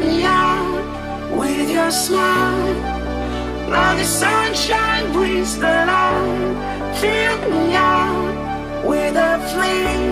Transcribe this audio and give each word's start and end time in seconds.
Me 0.00 0.24
out 0.24 1.36
with 1.38 1.70
your 1.70 1.90
smile. 1.90 2.74
Now 3.70 3.94
the 3.94 4.04
sunshine 4.04 5.12
brings 5.12 5.56
the 5.56 5.74
light. 5.90 6.96
Fill 7.00 7.38
me 7.50 7.74
out 7.74 8.84
with 8.84 9.16
a 9.16 9.38
flame. 9.52 10.03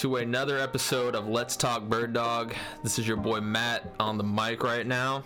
To 0.00 0.16
another 0.16 0.56
episode 0.58 1.14
of 1.14 1.28
Let's 1.28 1.58
Talk 1.58 1.82
Bird 1.82 2.14
Dog. 2.14 2.54
This 2.82 2.98
is 2.98 3.06
your 3.06 3.18
boy 3.18 3.42
Matt 3.42 3.84
on 4.00 4.16
the 4.16 4.24
mic 4.24 4.62
right 4.62 4.86
now. 4.86 5.22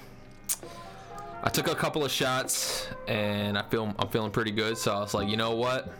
I 1.44 1.48
took 1.48 1.68
a 1.68 1.76
couple 1.76 2.04
of 2.04 2.10
shots 2.10 2.88
and 3.06 3.56
I 3.56 3.62
feel 3.62 3.94
I'm 3.96 4.08
feeling 4.08 4.32
pretty 4.32 4.50
good, 4.50 4.76
so 4.76 4.92
I 4.92 4.98
was 4.98 5.14
like, 5.14 5.28
you 5.28 5.36
know 5.36 5.54
what? 5.54 5.94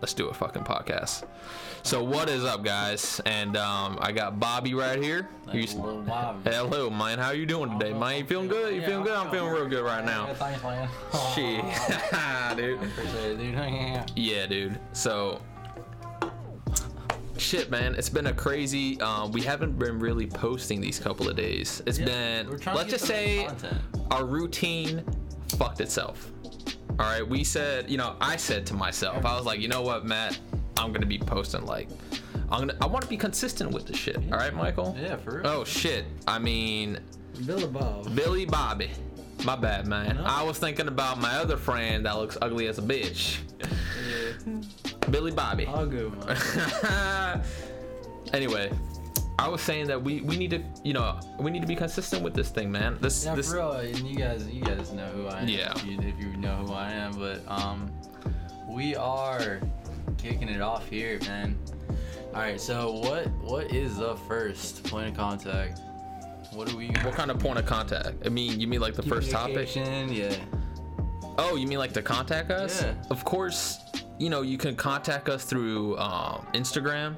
Let's 0.00 0.14
do 0.14 0.28
a 0.28 0.32
fucking 0.32 0.62
podcast. 0.62 1.24
So 1.82 2.00
what 2.00 2.28
is 2.28 2.44
up, 2.44 2.62
guys? 2.62 3.20
And 3.26 3.56
um, 3.56 3.98
I 4.00 4.12
got 4.12 4.38
Bobby 4.38 4.74
right 4.74 5.02
here. 5.02 5.28
A 5.48 5.56
little 5.56 6.02
wild. 6.02 6.36
Hello, 6.44 6.88
man. 6.88 7.18
How 7.18 7.32
you 7.32 7.44
doing 7.44 7.76
today, 7.76 7.92
man? 7.92 8.20
You 8.20 8.24
feeling 8.24 8.46
good? 8.46 8.72
You 8.72 8.82
feeling 8.82 9.02
good? 9.02 9.16
I'm 9.16 9.32
feeling 9.32 9.52
real 9.52 9.66
good 9.66 9.84
right 9.84 10.04
now. 10.04 10.32
thanks, 10.34 10.62
man. 10.62 10.88
Shit, 11.34 11.64
dude. 12.56 12.80
Appreciate 12.84 13.32
it, 13.32 13.38
dude. 13.38 14.10
Yeah, 14.16 14.46
dude. 14.46 14.78
So, 14.92 15.40
shit, 17.40 17.70
man. 17.70 17.94
It's 17.94 18.08
been 18.08 18.26
a 18.26 18.32
crazy. 18.32 19.00
Um, 19.00 19.32
we 19.32 19.40
haven't 19.42 19.78
been 19.78 19.98
really 19.98 20.26
posting 20.26 20.80
these 20.80 20.98
couple 20.98 21.28
of 21.28 21.36
days. 21.36 21.82
It's 21.86 21.98
Yeah, 21.98 22.06
been. 22.06 22.50
we're 22.50 22.58
trying 22.58 22.74
to 22.76 22.78
Let's 22.82 22.90
just 22.92 23.04
say 23.06 23.48
our 24.10 24.24
routine 24.24 25.04
fucked 25.56 25.80
itself. 25.80 26.30
All 26.98 27.06
right. 27.06 27.26
We 27.26 27.44
said, 27.44 27.90
you 27.90 27.98
know, 27.98 28.16
I 28.20 28.36
said 28.36 28.64
to 28.66 28.74
myself, 28.74 29.24
I 29.24 29.36
was 29.36 29.44
like, 29.44 29.60
you 29.60 29.68
know 29.68 29.82
what, 29.82 30.04
Matt, 30.06 30.38
I'm 30.76 30.92
gonna 30.92 31.06
be 31.06 31.18
posting 31.18 31.64
like. 31.66 31.88
I'm 32.50 32.60
gonna. 32.60 32.76
I 32.80 32.86
want 32.86 33.02
to 33.02 33.08
be 33.08 33.16
consistent 33.16 33.70
with 33.72 33.86
the 33.86 33.96
shit. 33.96 34.16
All 34.16 34.38
right, 34.38 34.54
Michael. 34.54 34.96
Yeah, 35.00 35.16
for 35.16 35.38
real. 35.38 35.46
Oh 35.46 35.64
shit. 35.64 36.04
I 36.28 36.38
mean, 36.38 36.98
Billy 37.44 37.66
Bob. 37.66 38.14
Billy 38.14 38.44
Bobby. 38.44 38.90
My 39.46 39.54
bad, 39.54 39.86
man. 39.86 40.18
I 40.18 40.42
was 40.42 40.58
thinking 40.58 40.88
about 40.88 41.20
my 41.20 41.36
other 41.36 41.56
friend 41.56 42.04
that 42.04 42.16
looks 42.16 42.36
ugly 42.42 42.66
as 42.66 42.78
a 42.78 42.82
bitch. 42.82 43.38
Billy 45.12 45.30
Bobby. 45.30 45.66
All 45.66 45.86
good, 45.86 46.12
man. 46.26 47.42
anyway, 48.32 48.72
I 49.38 49.46
was 49.46 49.60
saying 49.60 49.86
that 49.86 50.02
we 50.02 50.20
we 50.22 50.36
need 50.36 50.50
to, 50.50 50.64
you 50.82 50.94
know, 50.94 51.20
we 51.38 51.52
need 51.52 51.60
to 51.60 51.68
be 51.68 51.76
consistent 51.76 52.24
with 52.24 52.34
this 52.34 52.48
thing, 52.48 52.72
man. 52.72 52.98
This 53.00 53.24
Yeah, 53.24 53.36
this 53.36 53.50
for 53.50 53.58
real. 53.58 53.72
And 53.74 53.98
you 53.98 54.16
guys, 54.16 54.48
you 54.48 54.62
guys 54.62 54.92
know 54.92 55.06
who 55.06 55.28
I 55.28 55.42
am. 55.42 55.48
Yeah. 55.48 55.70
If 55.76 55.86
you, 55.86 56.00
if 56.00 56.18
you 56.18 56.36
know 56.38 56.56
who 56.56 56.72
I 56.72 56.90
am, 56.90 57.12
but 57.12 57.40
um, 57.46 57.92
we 58.68 58.96
are 58.96 59.60
kicking 60.18 60.48
it 60.48 60.60
off 60.60 60.88
here, 60.88 61.20
man. 61.20 61.56
All 62.34 62.40
right. 62.40 62.60
So 62.60 62.90
what 62.94 63.30
what 63.42 63.72
is 63.72 63.98
the 63.98 64.16
first 64.16 64.82
point 64.82 65.08
of 65.08 65.16
contact? 65.16 65.82
What 66.56 66.68
do 66.68 66.76
we? 66.78 66.86
what 66.86 67.12
kind 67.12 67.30
of 67.30 67.38
point 67.38 67.58
of 67.58 67.66
contact? 67.66 68.14
I 68.24 68.30
mean, 68.30 68.58
you 68.58 68.66
mean 68.66 68.80
like 68.80 68.94
the 68.94 69.02
first 69.02 69.30
topic? 69.30 69.76
Yeah. 69.76 70.34
Oh, 71.36 71.56
you 71.56 71.66
mean 71.66 71.78
like 71.78 71.92
to 71.92 72.00
contact 72.00 72.50
us? 72.50 72.82
Yeah. 72.82 72.94
Of 73.10 73.26
course, 73.26 73.78
you 74.18 74.30
know, 74.30 74.40
you 74.40 74.56
can 74.56 74.74
contact 74.74 75.28
us 75.28 75.44
through 75.44 75.98
um, 75.98 76.46
Instagram. 76.54 77.16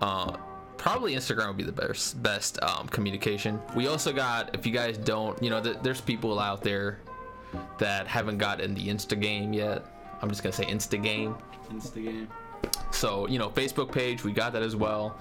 Uh, 0.00 0.38
probably 0.78 1.14
Instagram 1.14 1.48
would 1.48 1.58
be 1.58 1.62
the 1.62 1.72
best 1.72 2.22
best 2.22 2.58
um, 2.62 2.88
communication. 2.88 3.60
We 3.76 3.86
also 3.86 4.14
got, 4.14 4.54
if 4.54 4.64
you 4.64 4.72
guys 4.72 4.96
don't, 4.96 5.40
you 5.42 5.50
know, 5.50 5.62
th- 5.62 5.76
there's 5.82 6.00
people 6.00 6.40
out 6.40 6.62
there 6.62 7.00
that 7.76 8.06
haven't 8.06 8.38
gotten 8.38 8.72
the 8.72 8.88
Insta 8.88 9.20
game 9.20 9.52
yet. 9.52 9.84
I'm 10.22 10.30
just 10.30 10.42
gonna 10.42 10.54
say 10.54 10.64
Insta 10.64 11.02
game. 11.02 11.34
Instagram. 11.70 12.28
So 12.92 13.28
you 13.28 13.38
know, 13.38 13.50
Facebook 13.50 13.92
page, 13.92 14.24
we 14.24 14.32
got 14.32 14.54
that 14.54 14.62
as 14.62 14.74
well. 14.74 15.18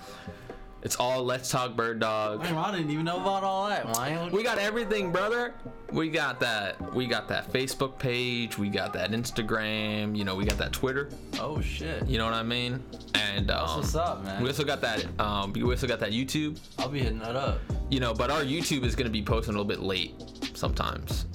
It's 0.83 0.95
all 0.95 1.23
Let's 1.23 1.49
Talk 1.51 1.75
Bird 1.75 1.99
Dog. 1.99 2.41
Man, 2.41 2.55
I 2.55 2.71
didn't 2.75 2.89
even 2.89 3.05
know 3.05 3.17
about 3.21 3.43
all 3.43 3.69
that. 3.69 3.85
man. 3.97 4.31
We 4.31 4.41
got 4.41 4.57
everything, 4.57 5.11
brother. 5.11 5.53
We 5.91 6.09
got 6.09 6.39
that. 6.39 6.95
We 6.95 7.05
got 7.05 7.27
that 7.27 7.51
Facebook 7.53 7.99
page. 7.99 8.57
We 8.57 8.67
got 8.69 8.91
that 8.93 9.11
Instagram. 9.11 10.17
You 10.17 10.23
know, 10.25 10.35
we 10.35 10.43
got 10.43 10.57
that 10.57 10.73
Twitter. 10.73 11.09
Oh 11.39 11.61
shit. 11.61 12.07
You 12.07 12.17
know 12.17 12.25
what 12.25 12.33
I 12.33 12.41
mean? 12.41 12.83
And 13.13 13.51
um, 13.51 13.77
What's 13.77 13.93
up, 13.93 14.23
man? 14.23 14.41
we 14.41 14.49
also 14.49 14.63
got 14.63 14.81
that. 14.81 15.05
Um, 15.19 15.53
we 15.53 15.61
also 15.61 15.85
got 15.87 15.99
that 15.99 16.11
YouTube. 16.13 16.59
I'll 16.79 16.89
be 16.89 16.99
hitting 16.99 17.19
that 17.19 17.35
up. 17.35 17.59
You 17.91 17.99
know, 17.99 18.13
but 18.15 18.31
our 18.31 18.41
YouTube 18.41 18.83
is 18.83 18.95
gonna 18.95 19.09
be 19.11 19.21
posting 19.21 19.53
a 19.53 19.57
little 19.57 19.65
bit 19.69 19.81
late 19.81 20.15
sometimes. 20.55 21.27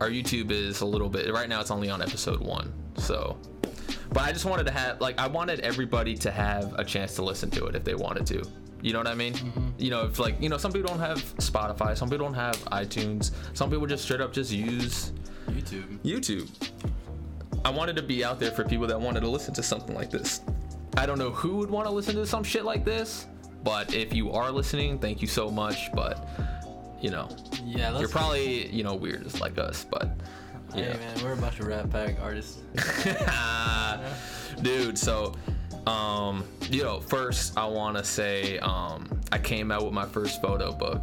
Our 0.00 0.08
YouTube 0.10 0.50
is 0.50 0.80
a 0.80 0.86
little 0.86 1.08
bit. 1.08 1.32
Right 1.32 1.48
now, 1.48 1.60
it's 1.60 1.70
only 1.70 1.88
on 1.88 2.02
episode 2.02 2.40
one. 2.40 2.72
So, 2.96 3.38
but 4.08 4.24
I 4.24 4.32
just 4.32 4.44
wanted 4.44 4.64
to 4.66 4.72
have 4.72 5.00
like 5.00 5.20
I 5.20 5.28
wanted 5.28 5.60
everybody 5.60 6.16
to 6.16 6.32
have 6.32 6.74
a 6.80 6.84
chance 6.84 7.14
to 7.14 7.22
listen 7.22 7.48
to 7.52 7.66
it 7.66 7.76
if 7.76 7.84
they 7.84 7.94
wanted 7.94 8.26
to. 8.26 8.42
You 8.82 8.92
know 8.92 8.98
what 8.98 9.06
I 9.06 9.14
mean? 9.14 9.34
Mm-hmm. 9.34 9.68
You 9.78 9.90
know, 9.90 10.04
if 10.04 10.18
like 10.18 10.40
you 10.40 10.48
know, 10.48 10.58
some 10.58 10.72
people 10.72 10.88
don't 10.88 11.00
have 11.00 11.18
Spotify, 11.36 11.96
some 11.96 12.10
people 12.10 12.26
don't 12.26 12.34
have 12.34 12.56
iTunes, 12.66 13.30
some 13.54 13.70
people 13.70 13.86
just 13.86 14.04
straight 14.04 14.20
up 14.20 14.32
just 14.32 14.50
use 14.52 15.12
YouTube. 15.48 15.98
YouTube. 16.00 16.50
I 17.64 17.70
wanted 17.70 17.96
to 17.96 18.02
be 18.02 18.24
out 18.24 18.40
there 18.40 18.50
for 18.50 18.64
people 18.64 18.86
that 18.88 19.00
wanted 19.00 19.20
to 19.20 19.28
listen 19.28 19.54
to 19.54 19.62
something 19.62 19.94
like 19.94 20.10
this. 20.10 20.40
I 20.96 21.06
don't 21.06 21.18
know 21.18 21.30
who 21.30 21.56
would 21.56 21.70
want 21.70 21.86
to 21.86 21.92
listen 21.92 22.16
to 22.16 22.26
some 22.26 22.42
shit 22.42 22.64
like 22.64 22.84
this, 22.84 23.28
but 23.62 23.94
if 23.94 24.12
you 24.12 24.32
are 24.32 24.50
listening, 24.50 24.98
thank 24.98 25.22
you 25.22 25.28
so 25.28 25.48
much. 25.48 25.92
But 25.94 26.28
you 27.00 27.10
know, 27.10 27.28
Yeah, 27.64 27.96
you're 27.98 28.08
probably 28.08 28.66
you 28.68 28.82
know 28.82 28.94
weird 28.94 29.22
just 29.22 29.40
like 29.40 29.58
us, 29.58 29.86
but 29.88 30.10
Hey 30.74 30.88
yeah. 30.88 30.96
man, 30.96 31.22
we're 31.22 31.34
a 31.34 31.36
bunch 31.36 31.60
of 31.60 31.66
Rat 31.66 31.90
Pack 31.90 32.16
artists. 32.20 32.62
dude. 34.62 34.98
So, 34.98 35.34
um, 35.86 36.44
you 36.70 36.82
know, 36.82 37.00
first 37.00 37.56
I 37.58 37.66
want 37.66 37.96
to 37.96 38.04
say 38.04 38.58
um, 38.58 39.08
I 39.32 39.38
came 39.38 39.70
out 39.72 39.84
with 39.84 39.92
my 39.92 40.06
first 40.06 40.40
photo 40.40 40.72
book 40.72 41.02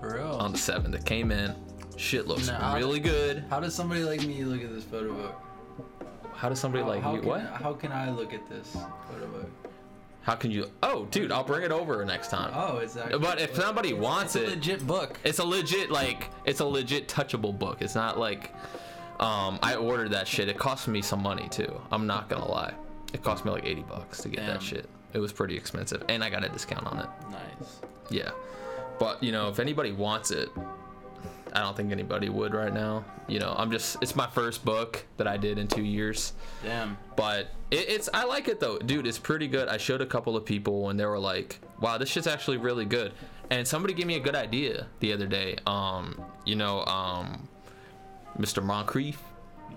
For 0.00 0.14
real. 0.16 0.32
on 0.34 0.52
the 0.52 0.58
seventh. 0.58 0.94
It 0.94 1.04
came 1.04 1.30
in. 1.32 1.54
Shit 1.96 2.26
looks 2.26 2.48
really 2.74 3.00
good. 3.00 3.44
how 3.50 3.60
does 3.60 3.74
somebody 3.74 4.02
like 4.04 4.22
me 4.26 4.42
look 4.44 4.62
at 4.62 4.72
this 4.72 4.84
photo 4.84 5.12
book? 5.12 5.34
How 6.34 6.48
does 6.48 6.58
somebody 6.58 6.82
like 6.84 7.02
how 7.02 7.14
you? 7.14 7.20
can, 7.20 7.28
What? 7.28 7.40
How 7.42 7.72
can 7.74 7.92
I 7.92 8.10
look 8.10 8.32
at 8.32 8.48
this 8.48 8.72
photo 9.10 9.26
book? 9.26 9.50
How 10.22 10.34
can 10.34 10.50
you? 10.50 10.70
Oh, 10.82 11.06
dude, 11.10 11.32
I'll 11.32 11.44
bring 11.44 11.62
it 11.62 11.72
over 11.72 12.02
next 12.04 12.28
time. 12.28 12.52
Oh, 12.54 12.78
it's 12.78 12.96
actually. 12.96 13.18
But 13.18 13.40
if 13.40 13.54
somebody 13.54 13.92
wants 13.92 14.36
it's 14.36 14.44
a 14.44 14.46
it, 14.46 14.50
legit 14.56 14.86
book. 14.86 15.18
it's 15.24 15.38
a 15.38 15.44
legit 15.44 15.90
like 15.90 16.30
it's 16.46 16.60
a 16.60 16.64
legit 16.64 17.08
touchable 17.08 17.58
book. 17.58 17.82
It's 17.82 17.94
not 17.94 18.18
like 18.18 18.54
um 19.18 19.58
I 19.62 19.74
ordered 19.74 20.12
that 20.12 20.26
shit. 20.28 20.48
It 20.48 20.56
cost 20.56 20.88
me 20.88 21.02
some 21.02 21.22
money 21.22 21.48
too. 21.50 21.78
I'm 21.90 22.06
not 22.06 22.28
gonna 22.30 22.48
lie. 22.48 22.72
It 23.12 23.22
cost 23.22 23.44
me 23.44 23.50
like 23.50 23.64
80 23.66 23.82
bucks 23.82 24.22
to 24.22 24.28
get 24.28 24.40
Damn. 24.40 24.46
that 24.48 24.62
shit. 24.62 24.88
It 25.12 25.18
was 25.18 25.32
pretty 25.32 25.56
expensive 25.56 26.04
and 26.08 26.22
I 26.22 26.30
got 26.30 26.44
a 26.44 26.48
discount 26.48 26.86
on 26.86 26.98
it. 26.98 27.06
Nice. 27.30 27.80
Yeah. 28.10 28.30
But 28.98 29.22
you 29.22 29.32
know, 29.32 29.48
if 29.48 29.58
anybody 29.58 29.92
wants 29.92 30.30
it, 30.30 30.48
I 31.52 31.60
don't 31.60 31.76
think 31.76 31.90
anybody 31.90 32.28
would 32.28 32.54
right 32.54 32.72
now. 32.72 33.04
You 33.26 33.40
know, 33.40 33.54
I'm 33.56 33.70
just 33.72 33.96
it's 34.00 34.14
my 34.14 34.26
first 34.28 34.64
book 34.64 35.04
that 35.16 35.26
I 35.26 35.36
did 35.36 35.58
in 35.58 35.66
2 35.66 35.82
years. 35.82 36.32
Damn. 36.62 36.96
But 37.16 37.48
it, 37.70 37.88
it's 37.88 38.08
I 38.14 38.24
like 38.24 38.46
it 38.48 38.60
though, 38.60 38.78
dude. 38.78 39.06
It's 39.06 39.18
pretty 39.18 39.48
good. 39.48 39.68
I 39.68 39.76
showed 39.76 40.00
a 40.00 40.06
couple 40.06 40.36
of 40.36 40.44
people 40.44 40.90
and 40.90 40.98
they 41.00 41.06
were 41.06 41.18
like, 41.18 41.58
"Wow, 41.80 41.98
this 41.98 42.08
shit's 42.08 42.26
actually 42.26 42.58
really 42.58 42.84
good." 42.84 43.12
And 43.50 43.66
somebody 43.66 43.94
gave 43.94 44.06
me 44.06 44.14
a 44.14 44.20
good 44.20 44.36
idea 44.36 44.86
the 45.00 45.12
other 45.12 45.26
day. 45.26 45.56
Um, 45.66 46.22
you 46.44 46.54
know, 46.54 46.84
um, 46.84 47.48
Mr. 48.38 48.62
Moncrief, 48.62 49.20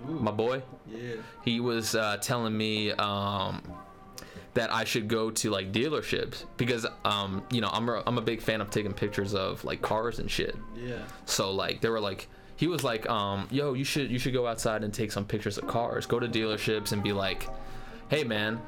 my 0.07 0.31
boy, 0.31 0.61
Yeah. 0.87 1.15
he 1.43 1.59
was 1.59 1.95
uh, 1.95 2.17
telling 2.21 2.55
me 2.57 2.91
um, 2.91 3.61
that 4.53 4.71
I 4.71 4.83
should 4.83 5.07
go 5.07 5.31
to 5.31 5.49
like 5.49 5.71
dealerships 5.71 6.45
because 6.57 6.85
um, 7.05 7.43
you 7.51 7.61
know 7.61 7.69
I'm 7.71 7.87
a, 7.89 8.03
I'm 8.05 8.17
a 8.17 8.21
big 8.21 8.41
fan 8.41 8.61
of 8.61 8.69
taking 8.69 8.93
pictures 8.93 9.33
of 9.33 9.63
like 9.65 9.81
cars 9.81 10.19
and 10.19 10.29
shit. 10.29 10.55
Yeah. 10.75 10.97
So 11.25 11.51
like 11.51 11.81
they 11.81 11.89
were 11.89 11.99
like 11.99 12.27
he 12.55 12.67
was 12.67 12.83
like 12.83 13.09
um 13.09 13.47
yo 13.49 13.73
you 13.73 13.83
should 13.83 14.11
you 14.11 14.19
should 14.19 14.33
go 14.33 14.45
outside 14.47 14.83
and 14.83 14.93
take 14.93 15.11
some 15.11 15.25
pictures 15.25 15.57
of 15.57 15.67
cars. 15.67 16.05
Go 16.05 16.19
to 16.19 16.27
dealerships 16.27 16.91
and 16.91 17.01
be 17.01 17.11
like, 17.13 17.47
"Hey 18.09 18.23
man, 18.23 18.61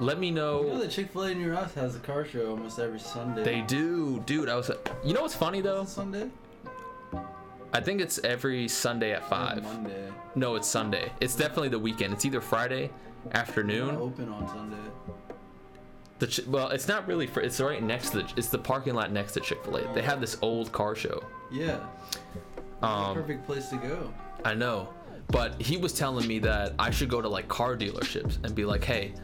let 0.00 0.18
me 0.18 0.30
know. 0.30 0.62
You 0.62 0.66
know 0.68 0.74
know." 0.74 0.80
that 0.80 0.90
Chick 0.90 1.12
Fil 1.12 1.24
A 1.24 1.28
in 1.30 1.40
your 1.40 1.54
house 1.54 1.74
has 1.74 1.94
a 1.94 1.98
car 2.00 2.24
show 2.24 2.50
almost 2.50 2.78
every 2.78 3.00
Sunday. 3.00 3.44
They 3.44 3.60
do, 3.62 4.22
dude. 4.26 4.48
I 4.48 4.56
was 4.56 4.70
You 5.04 5.12
know 5.12 5.22
what's 5.22 5.34
funny 5.36 5.60
though? 5.60 5.84
Sunday. 5.84 6.30
I 7.72 7.80
think 7.80 8.00
it's 8.00 8.18
every 8.24 8.68
Sunday 8.68 9.12
at 9.12 9.26
5. 9.28 9.62
Monday. 9.62 10.08
No, 10.34 10.56
it's 10.56 10.68
Sunday. 10.68 11.10
It's 11.20 11.34
definitely 11.34 11.70
the 11.70 11.78
weekend. 11.78 12.12
It's 12.12 12.24
either 12.24 12.40
Friday 12.40 12.90
afternoon. 13.32 13.96
open 13.96 14.28
on 14.28 14.46
Sunday. 14.48 14.76
The 16.18 16.26
Ch- 16.26 16.46
well, 16.46 16.68
it's 16.68 16.86
not 16.86 17.06
really 17.08 17.26
for. 17.26 17.40
It's 17.40 17.60
right 17.60 17.82
next 17.82 18.10
to 18.10 18.18
the. 18.22 18.32
It's 18.36 18.48
the 18.48 18.58
parking 18.58 18.94
lot 18.94 19.10
next 19.10 19.32
to 19.32 19.40
Chick 19.40 19.64
Fil 19.64 19.76
A. 19.78 19.94
They 19.94 20.02
have 20.02 20.20
this 20.20 20.36
old 20.42 20.70
car 20.70 20.94
show. 20.94 21.22
Yeah. 21.50 21.80
Um, 22.82 23.14
Perfect 23.14 23.46
place 23.46 23.68
to 23.70 23.76
go. 23.76 24.12
I 24.44 24.54
know. 24.54 24.88
but 25.28 25.60
he 25.60 25.76
was 25.76 25.92
telling 25.92 26.26
me 26.28 26.38
that 26.40 26.74
I 26.78 26.90
should 26.90 27.08
go 27.08 27.20
to 27.22 27.28
like 27.28 27.48
car 27.48 27.76
dealerships 27.76 28.38
and 28.44 28.54
be 28.54 28.64
like, 28.64 28.84
hey, 28.84 29.14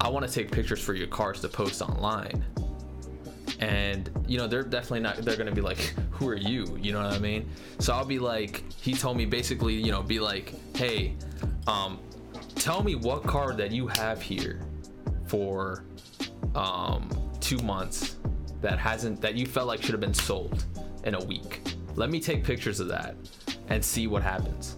I 0.00 0.08
want 0.08 0.26
to 0.26 0.32
take 0.32 0.50
pictures 0.52 0.80
for 0.80 0.94
your 0.94 1.06
cars 1.08 1.40
to 1.40 1.48
post 1.48 1.80
online. 1.82 2.44
And 3.62 4.10
you 4.26 4.38
know 4.38 4.48
they're 4.48 4.64
definitely 4.64 5.00
not. 5.00 5.18
They're 5.18 5.36
gonna 5.36 5.52
be 5.52 5.60
like, 5.60 5.78
"Who 6.10 6.28
are 6.28 6.34
you?" 6.34 6.76
You 6.80 6.92
know 6.92 7.02
what 7.02 7.12
I 7.12 7.18
mean? 7.18 7.48
So 7.78 7.92
I'll 7.92 8.04
be 8.04 8.18
like, 8.18 8.64
he 8.72 8.92
told 8.92 9.16
me 9.16 9.24
basically, 9.24 9.74
you 9.74 9.92
know, 9.92 10.02
be 10.02 10.18
like, 10.18 10.52
"Hey, 10.76 11.14
um, 11.68 12.00
tell 12.56 12.82
me 12.82 12.96
what 12.96 13.22
car 13.22 13.54
that 13.54 13.70
you 13.70 13.86
have 13.86 14.20
here 14.20 14.60
for 15.26 15.84
um, 16.56 17.08
two 17.40 17.58
months 17.58 18.16
that 18.62 18.78
hasn't 18.78 19.20
that 19.20 19.34
you 19.34 19.46
felt 19.46 19.68
like 19.68 19.80
should 19.80 19.92
have 19.92 20.00
been 20.00 20.12
sold 20.12 20.64
in 21.04 21.14
a 21.14 21.24
week. 21.24 21.62
Let 21.94 22.10
me 22.10 22.20
take 22.20 22.42
pictures 22.42 22.80
of 22.80 22.88
that 22.88 23.14
and 23.68 23.84
see 23.84 24.06
what 24.06 24.22
happens. 24.22 24.76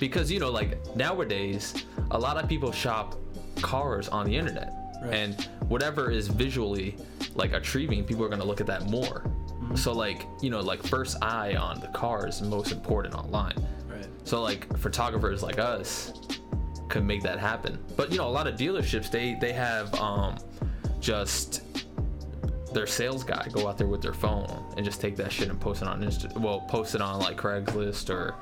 Because 0.00 0.32
you 0.32 0.40
know, 0.40 0.50
like 0.50 0.96
nowadays, 0.96 1.84
a 2.10 2.18
lot 2.18 2.42
of 2.42 2.48
people 2.48 2.72
shop 2.72 3.14
cars 3.62 4.08
on 4.08 4.26
the 4.26 4.36
internet, 4.36 4.72
Right. 5.06 5.14
and 5.14 5.48
whatever 5.68 6.10
is 6.10 6.28
visually 6.28 6.96
like 7.34 7.52
achieving 7.52 8.04
people 8.04 8.24
are 8.24 8.28
gonna 8.28 8.44
look 8.44 8.60
at 8.60 8.66
that 8.66 8.88
more. 8.90 9.24
So 9.74 9.92
like 9.92 10.26
you 10.40 10.50
know, 10.50 10.60
like 10.60 10.82
first 10.82 11.16
eye 11.22 11.56
on 11.56 11.80
the 11.80 11.88
car 11.88 12.26
is 12.28 12.40
most 12.42 12.72
important 12.72 13.14
online. 13.14 13.56
Right. 13.88 14.06
So 14.24 14.42
like 14.42 14.76
photographers 14.78 15.42
like 15.42 15.58
us 15.58 16.12
could 16.88 17.04
make 17.04 17.22
that 17.22 17.38
happen. 17.38 17.78
But 17.96 18.10
you 18.12 18.18
know, 18.18 18.28
a 18.28 18.30
lot 18.30 18.46
of 18.46 18.54
dealerships 18.56 19.10
they 19.10 19.34
they 19.40 19.52
have 19.52 19.92
um 19.94 20.36
just 21.00 21.62
their 22.72 22.86
sales 22.86 23.24
guy 23.24 23.46
go 23.52 23.68
out 23.68 23.78
there 23.78 23.86
with 23.86 24.02
their 24.02 24.12
phone 24.12 24.74
and 24.76 24.84
just 24.84 25.00
take 25.00 25.16
that 25.16 25.32
shit 25.32 25.48
and 25.48 25.58
post 25.60 25.82
it 25.82 25.88
on 25.88 26.02
Insta 26.02 26.36
well, 26.38 26.60
post 26.60 26.94
it 26.94 27.00
on 27.00 27.18
like 27.20 27.36
Craigslist 27.36 28.10
or 28.10 28.34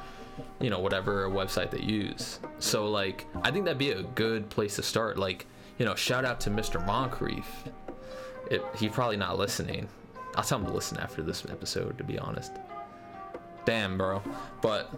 you 0.60 0.68
know, 0.70 0.78
whatever 0.80 1.28
website 1.28 1.70
they 1.70 1.80
use. 1.80 2.40
So 2.58 2.88
like 2.88 3.26
I 3.42 3.50
think 3.50 3.64
that'd 3.64 3.78
be 3.78 3.92
a 3.92 4.02
good 4.02 4.48
place 4.50 4.76
to 4.76 4.82
start. 4.82 5.18
Like, 5.18 5.46
you 5.78 5.84
know, 5.84 5.94
shout 5.94 6.24
out 6.24 6.40
to 6.42 6.50
Mr. 6.50 6.84
Moncrief. 6.84 7.64
It, 8.50 8.62
he's 8.76 8.90
probably 8.92 9.16
not 9.16 9.38
listening. 9.38 9.88
I'll 10.36 10.44
tell 10.44 10.58
him 10.58 10.66
to 10.66 10.72
listen 10.72 10.98
after 10.98 11.22
this 11.22 11.44
episode, 11.48 11.96
to 11.98 12.04
be 12.04 12.18
honest. 12.18 12.52
Damn, 13.64 13.96
bro. 13.96 14.22
But 14.60 14.90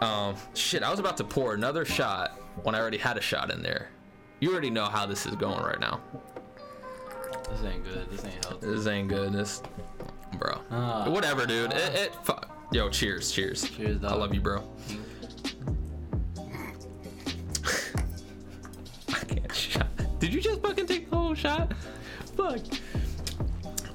um, 0.00 0.36
shit, 0.54 0.82
I 0.82 0.90
was 0.90 0.98
about 0.98 1.16
to 1.18 1.24
pour 1.24 1.54
another 1.54 1.84
shot 1.84 2.38
when 2.62 2.74
I 2.74 2.80
already 2.80 2.98
had 2.98 3.16
a 3.16 3.20
shot 3.20 3.50
in 3.50 3.62
there. 3.62 3.88
You 4.40 4.52
already 4.52 4.70
know 4.70 4.84
how 4.84 5.06
this 5.06 5.26
is 5.26 5.34
going 5.36 5.62
right 5.62 5.80
now. 5.80 6.00
This 7.50 7.62
ain't 7.64 7.84
good. 7.84 8.10
This 8.10 8.24
ain't 8.24 8.44
healthy. 8.44 8.66
This 8.66 8.86
ain't 8.86 9.08
good. 9.08 9.32
This, 9.32 9.62
bro. 10.38 10.60
Ah. 10.70 11.08
Whatever, 11.08 11.46
dude. 11.46 11.72
It, 11.72 11.94
it 11.94 12.14
fu- 12.24 12.32
Yo, 12.72 12.88
cheers, 12.88 13.30
cheers. 13.30 13.68
Cheers, 13.70 14.02
I 14.04 14.14
love 14.14 14.34
you, 14.34 14.40
bro. 14.40 14.62
Just 20.44 20.60
fucking 20.62 20.86
take 20.86 21.10
the 21.10 21.16
whole 21.16 21.34
shot? 21.34 21.72
Fuck. 22.36 22.60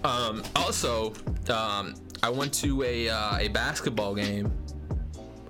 Um. 0.04 0.44
Also, 0.56 1.14
um, 1.50 1.94
I 2.24 2.30
went 2.30 2.54
to 2.56 2.84
a 2.84 3.10
uh, 3.10 3.38
a 3.38 3.48
basketball 3.50 4.16
game 4.16 4.52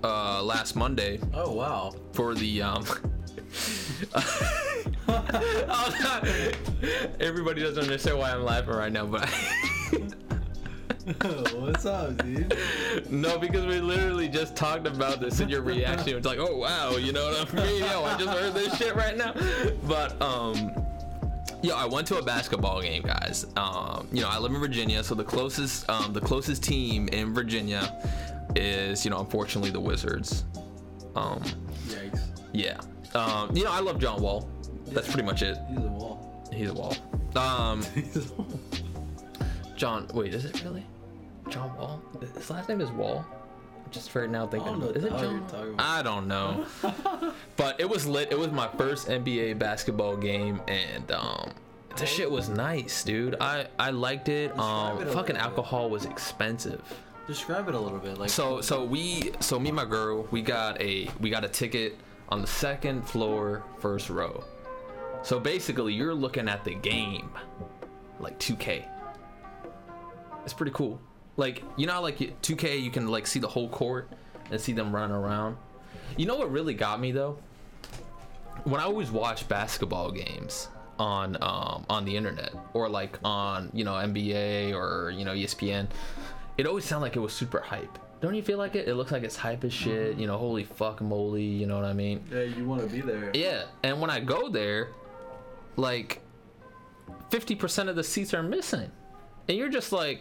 uh 0.04 0.42
last 0.42 0.76
Monday 0.78 1.20
Oh 1.34 1.52
wow. 1.54 1.94
for 2.14 2.34
the 2.34 2.62
um 2.62 2.86
everybody 7.20 7.62
doesn't 7.62 7.84
understand 7.84 8.18
why 8.18 8.32
I'm 8.32 8.44
laughing 8.44 8.74
right 8.76 8.92
now, 8.92 9.06
but 9.06 9.30
What's 11.56 11.86
up, 11.86 12.18
dude? 12.24 12.56
no, 13.10 13.40
because 13.40 13.66
we 13.66 13.80
literally 13.80 14.28
just 14.28 14.56
talked 14.56 14.86
about 14.86 15.20
this 15.20 15.40
and 15.40 15.50
your 15.50 15.62
reaction 15.62 16.16
was 16.16 16.26
like, 16.26 16.38
oh 16.40 16.56
wow, 16.58 16.98
you 16.98 17.12
know 17.12 17.26
what 17.30 17.52
I 17.52 17.66
mean? 17.66 17.84
Yo, 17.84 18.04
I 18.04 18.18
just 18.18 18.30
heard 18.30 18.54
this 18.54 18.78
shit 18.78 18.96
right 18.96 19.18
now. 19.18 19.34
But 19.88 20.22
um 20.22 20.72
Yo, 21.62 21.76
I 21.76 21.86
went 21.86 22.08
to 22.08 22.18
a 22.18 22.22
basketball 22.24 22.82
game, 22.82 23.02
guys. 23.02 23.46
Um, 23.58 24.08
you 24.14 24.22
know, 24.22 24.30
I 24.30 24.38
live 24.40 24.54
in 24.54 24.60
Virginia, 24.62 25.04
so 25.04 25.14
the 25.14 25.26
closest 25.26 25.90
um, 25.90 26.14
the 26.14 26.22
closest 26.22 26.64
team 26.64 27.10
in 27.10 27.34
Virginia 27.34 28.02
is, 28.56 29.04
you 29.04 29.12
know, 29.12 29.20
unfortunately 29.20 29.70
the 29.72 29.80
Wizards. 29.80 30.46
Um, 31.16 31.42
Yikes. 31.88 32.22
yeah. 32.54 32.80
Um, 33.14 33.54
you 33.56 33.66
know, 33.66 33.72
I 33.72 33.82
love 33.82 34.00
John 34.00 34.22
Wall. 34.22 34.48
That's 34.88 35.08
pretty 35.08 35.24
much 35.24 35.42
it. 35.42 35.58
He's 35.70 35.80
a 35.80 35.82
wall. 35.82 36.46
He's 36.54 36.70
a 36.70 36.74
wall. 36.74 36.96
Um, 37.36 37.84
He's 37.94 38.16
a 38.32 38.34
wall. 38.36 38.48
John. 39.76 40.08
Wait, 40.14 40.34
is 40.34 40.46
it 40.46 40.64
really 40.64 40.86
John 41.50 41.76
Wall? 41.78 42.02
His 42.20 42.50
last 42.50 42.70
name 42.70 42.82
is 42.82 42.90
Wall. 42.92 43.26
I'm 43.86 43.92
just 43.92 44.14
right 44.16 44.30
now 44.30 44.48
thinking. 44.48 44.68
I 44.70 44.72
don't 44.72 44.84
about- 44.84 44.96
Is 44.98 45.04
it 45.06 45.12
what 45.12 45.20
the 45.22 45.28
hell 45.28 45.34
John? 45.34 45.40
you're 45.42 45.50
talking 45.50 45.74
about. 45.74 45.86
I 45.88 46.04
don't 46.04 46.28
know. 46.28 47.34
but 47.58 47.80
it 47.80 47.90
was 47.90 48.06
lit. 48.08 48.32
It 48.32 48.38
was 48.38 48.52
my 48.52 48.68
first 48.78 49.08
NBA 49.08 49.58
basketball 49.60 50.16
game, 50.18 50.62
and 50.68 51.12
um, 51.12 51.52
the 51.98 52.06
shit 52.06 52.30
was 52.30 52.50
nice, 52.50 53.04
dude. 53.04 53.36
I 53.42 53.68
I 53.80 53.90
liked 53.92 54.30
it. 54.30 54.58
Um, 54.60 55.02
it 55.02 55.10
fucking 55.10 55.36
bit. 55.36 55.44
alcohol 55.44 55.90
was 55.90 56.06
expensive. 56.06 56.82
Describe 57.28 57.68
it 57.70 57.76
a 57.76 57.80
little 57.80 58.00
bit. 58.00 58.18
Like 58.18 58.30
So 58.30 58.62
so 58.62 58.84
we 58.84 59.32
so 59.40 59.60
me 59.60 59.70
and 59.70 59.76
my 59.76 59.86
girl 59.86 60.28
we 60.32 60.42
got 60.42 60.82
a 60.82 61.10
we 61.20 61.30
got 61.30 61.44
a 61.44 61.48
ticket 61.50 61.98
on 62.30 62.42
the 62.42 62.48
second 62.48 63.04
floor 63.08 63.64
first 63.78 64.10
row. 64.10 64.44
So 65.22 65.40
basically 65.40 65.94
you're 65.94 66.14
looking 66.14 66.48
at 66.50 66.64
the 66.64 66.74
game 66.74 67.30
like 68.20 68.40
2K. 68.40 68.86
It's 70.44 70.54
pretty 70.54 70.72
cool. 70.74 71.00
Like 71.40 71.64
you 71.78 71.88
know 71.88 71.94
how, 71.94 72.02
like 72.02 72.18
2K 72.18 72.82
you 72.84 72.92
can 72.92 73.08
like 73.08 73.26
see 73.26 73.40
the 73.40 73.48
whole 73.48 73.70
court 73.70 74.10
and 74.52 74.60
see 74.60 74.74
them 74.74 74.94
running 74.94 75.16
around. 75.16 75.56
You 76.18 76.26
know 76.26 76.36
what 76.36 76.52
really 76.52 76.74
got 76.74 77.00
me 77.00 77.14
though? 77.14 77.38
When 78.66 78.82
I 78.82 78.84
always 78.84 79.10
watch 79.10 79.48
basketball 79.48 80.12
games 80.12 80.68
on 81.00 81.38
um, 81.42 81.86
on 81.90 82.04
the 82.04 82.18
internet 82.18 82.54
or 82.74 82.90
like 82.90 83.18
on 83.24 83.72
you 83.74 83.86
know 83.86 83.94
NBA 83.94 84.74
or 84.74 85.12
you 85.12 85.24
know 85.24 85.32
ESPN, 85.34 85.88
it 86.58 86.68
always 86.68 86.84
sounded 86.84 87.04
like 87.04 87.16
it 87.16 87.22
was 87.22 87.32
super 87.32 87.62
hype. 87.62 87.98
Don't 88.20 88.36
you 88.36 88.44
feel 88.44 88.58
like 88.58 88.76
it? 88.76 88.90
It 88.90 88.96
looks 88.96 89.14
like 89.14 89.24
it's 89.24 89.38
hype 89.38 89.64
as 89.64 89.72
shit. 89.72 90.18
You 90.18 90.28
know, 90.28 90.38
holy 90.38 90.66
fuck 90.66 91.00
moly. 91.00 91.46
You 91.46 91.68
know 91.68 91.78
what 91.78 91.86
I 91.86 91.94
mean? 91.94 92.22
yeah, 92.30 92.42
you 92.42 92.66
want 92.66 92.82
to 92.82 92.88
be 92.88 93.00
there. 93.00 93.32
Yeah. 93.34 93.64
And 93.84 94.02
when 94.02 94.10
I 94.10 94.20
go 94.20 94.50
there, 94.50 94.90
like, 95.78 96.22
fifty 97.30 97.56
percent 97.56 97.88
of 97.88 97.96
the 97.96 98.04
seats 98.04 98.34
are 98.34 98.44
missing, 98.44 98.92
and 99.48 99.58
you're 99.58 99.70
just 99.70 99.94
like, 99.94 100.20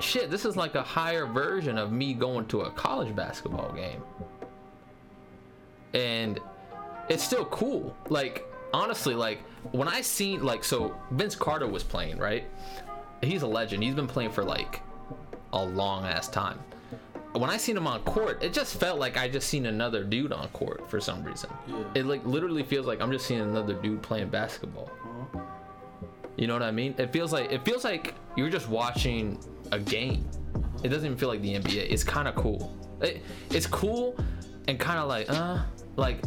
shit. 0.00 0.30
This 0.30 0.44
is 0.44 0.56
like 0.56 0.74
a 0.74 0.82
higher 0.82 1.26
version 1.26 1.78
of 1.78 1.92
me 1.92 2.14
going 2.14 2.46
to 2.46 2.62
a 2.62 2.70
college 2.70 3.14
basketball 3.14 3.72
game, 3.72 4.02
and 5.94 6.38
it's 7.08 7.22
still 7.22 7.44
cool. 7.46 7.96
Like 8.08 8.46
honestly, 8.72 9.14
like 9.14 9.40
when 9.72 9.88
I 9.88 10.00
seen 10.00 10.42
like 10.42 10.64
so 10.64 10.96
Vince 11.12 11.36
Carter 11.36 11.66
was 11.66 11.82
playing 11.82 12.18
right. 12.18 12.44
He's 13.22 13.42
a 13.42 13.46
legend. 13.46 13.84
He's 13.84 13.94
been 13.94 14.08
playing 14.08 14.32
for 14.32 14.42
like 14.42 14.82
a 15.52 15.64
long 15.64 16.04
ass 16.04 16.28
time. 16.28 16.58
When 17.34 17.48
I 17.48 17.56
seen 17.56 17.76
him 17.76 17.86
on 17.86 18.02
court, 18.02 18.42
it 18.42 18.52
just 18.52 18.78
felt 18.78 18.98
like 18.98 19.16
I 19.16 19.28
just 19.28 19.48
seen 19.48 19.66
another 19.66 20.04
dude 20.04 20.32
on 20.32 20.48
court 20.48 20.90
for 20.90 21.00
some 21.00 21.22
reason. 21.22 21.48
Yeah. 21.66 21.84
It 21.94 22.06
like 22.06 22.24
literally 22.26 22.62
feels 22.62 22.84
like 22.84 23.00
I'm 23.00 23.12
just 23.12 23.26
seeing 23.26 23.40
another 23.40 23.74
dude 23.74 24.02
playing 24.02 24.28
basketball. 24.28 24.90
Uh-huh. 25.04 25.40
You 26.36 26.46
know 26.46 26.54
what 26.54 26.62
I 26.62 26.72
mean? 26.72 26.94
It 26.98 27.12
feels 27.12 27.32
like 27.32 27.52
it 27.52 27.64
feels 27.64 27.84
like 27.84 28.14
you're 28.36 28.50
just 28.50 28.68
watching 28.68 29.38
a 29.72 29.78
game. 29.78 30.28
It 30.84 30.88
doesn't 30.88 31.06
even 31.06 31.18
feel 31.18 31.28
like 31.28 31.42
the 31.42 31.54
NBA. 31.54 31.90
It's 31.90 32.04
kind 32.04 32.28
of 32.28 32.34
cool. 32.36 32.76
It, 33.00 33.22
it's 33.50 33.66
cool 33.66 34.16
and 34.68 34.78
kind 34.78 35.00
of 35.00 35.08
like 35.08 35.28
uh 35.28 35.58
like 35.96 36.22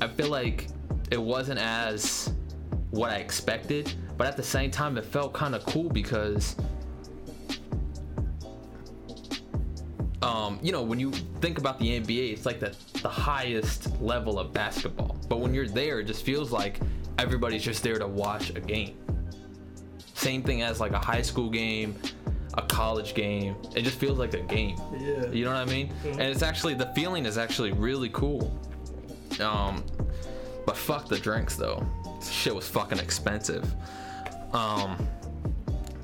I 0.00 0.08
feel 0.08 0.28
like 0.28 0.66
it 1.10 1.20
wasn't 1.20 1.60
as 1.60 2.32
what 2.90 3.10
I 3.10 3.16
expected, 3.16 3.94
but 4.16 4.26
at 4.26 4.36
the 4.36 4.42
same 4.42 4.70
time 4.70 4.96
it 4.98 5.04
felt 5.04 5.32
kind 5.32 5.54
of 5.54 5.64
cool 5.66 5.88
because 5.88 6.56
um, 10.22 10.58
you 10.62 10.70
know, 10.70 10.82
when 10.82 11.00
you 11.00 11.10
think 11.40 11.58
about 11.58 11.78
the 11.78 11.98
NBA, 12.00 12.32
it's 12.32 12.44
like 12.44 12.60
the, 12.60 12.76
the 13.00 13.08
highest 13.08 14.00
level 14.02 14.38
of 14.38 14.52
basketball. 14.52 15.16
But 15.28 15.40
when 15.40 15.54
you're 15.54 15.68
there, 15.68 16.00
it 16.00 16.04
just 16.04 16.24
feels 16.24 16.52
like 16.52 16.78
everybody's 17.18 17.62
just 17.62 17.82
there 17.82 17.98
to 17.98 18.06
watch 18.06 18.50
a 18.50 18.60
game. 18.60 18.96
Same 20.14 20.42
thing 20.42 20.60
as 20.60 20.78
like 20.78 20.92
a 20.92 20.98
high 20.98 21.22
school 21.22 21.48
game, 21.48 21.94
a 22.54 22.62
college 22.62 23.14
game. 23.14 23.56
It 23.74 23.82
just 23.82 23.98
feels 23.98 24.18
like 24.18 24.34
a 24.34 24.40
game. 24.40 24.80
Yeah. 24.98 25.26
You 25.30 25.44
know 25.44 25.52
what 25.52 25.60
I 25.60 25.64
mean? 25.64 25.92
And 26.04 26.22
it's 26.22 26.42
actually 26.42 26.74
the 26.74 26.92
feeling 26.94 27.26
is 27.26 27.38
actually 27.38 27.72
really 27.72 28.10
cool. 28.10 28.52
Um, 29.40 29.84
but 30.66 30.76
fuck 30.76 31.08
the 31.08 31.18
drinks 31.18 31.56
though. 31.56 31.86
This 32.18 32.30
Shit 32.30 32.54
was 32.54 32.68
fucking 32.68 32.98
expensive. 32.98 33.74
Um, 34.52 35.08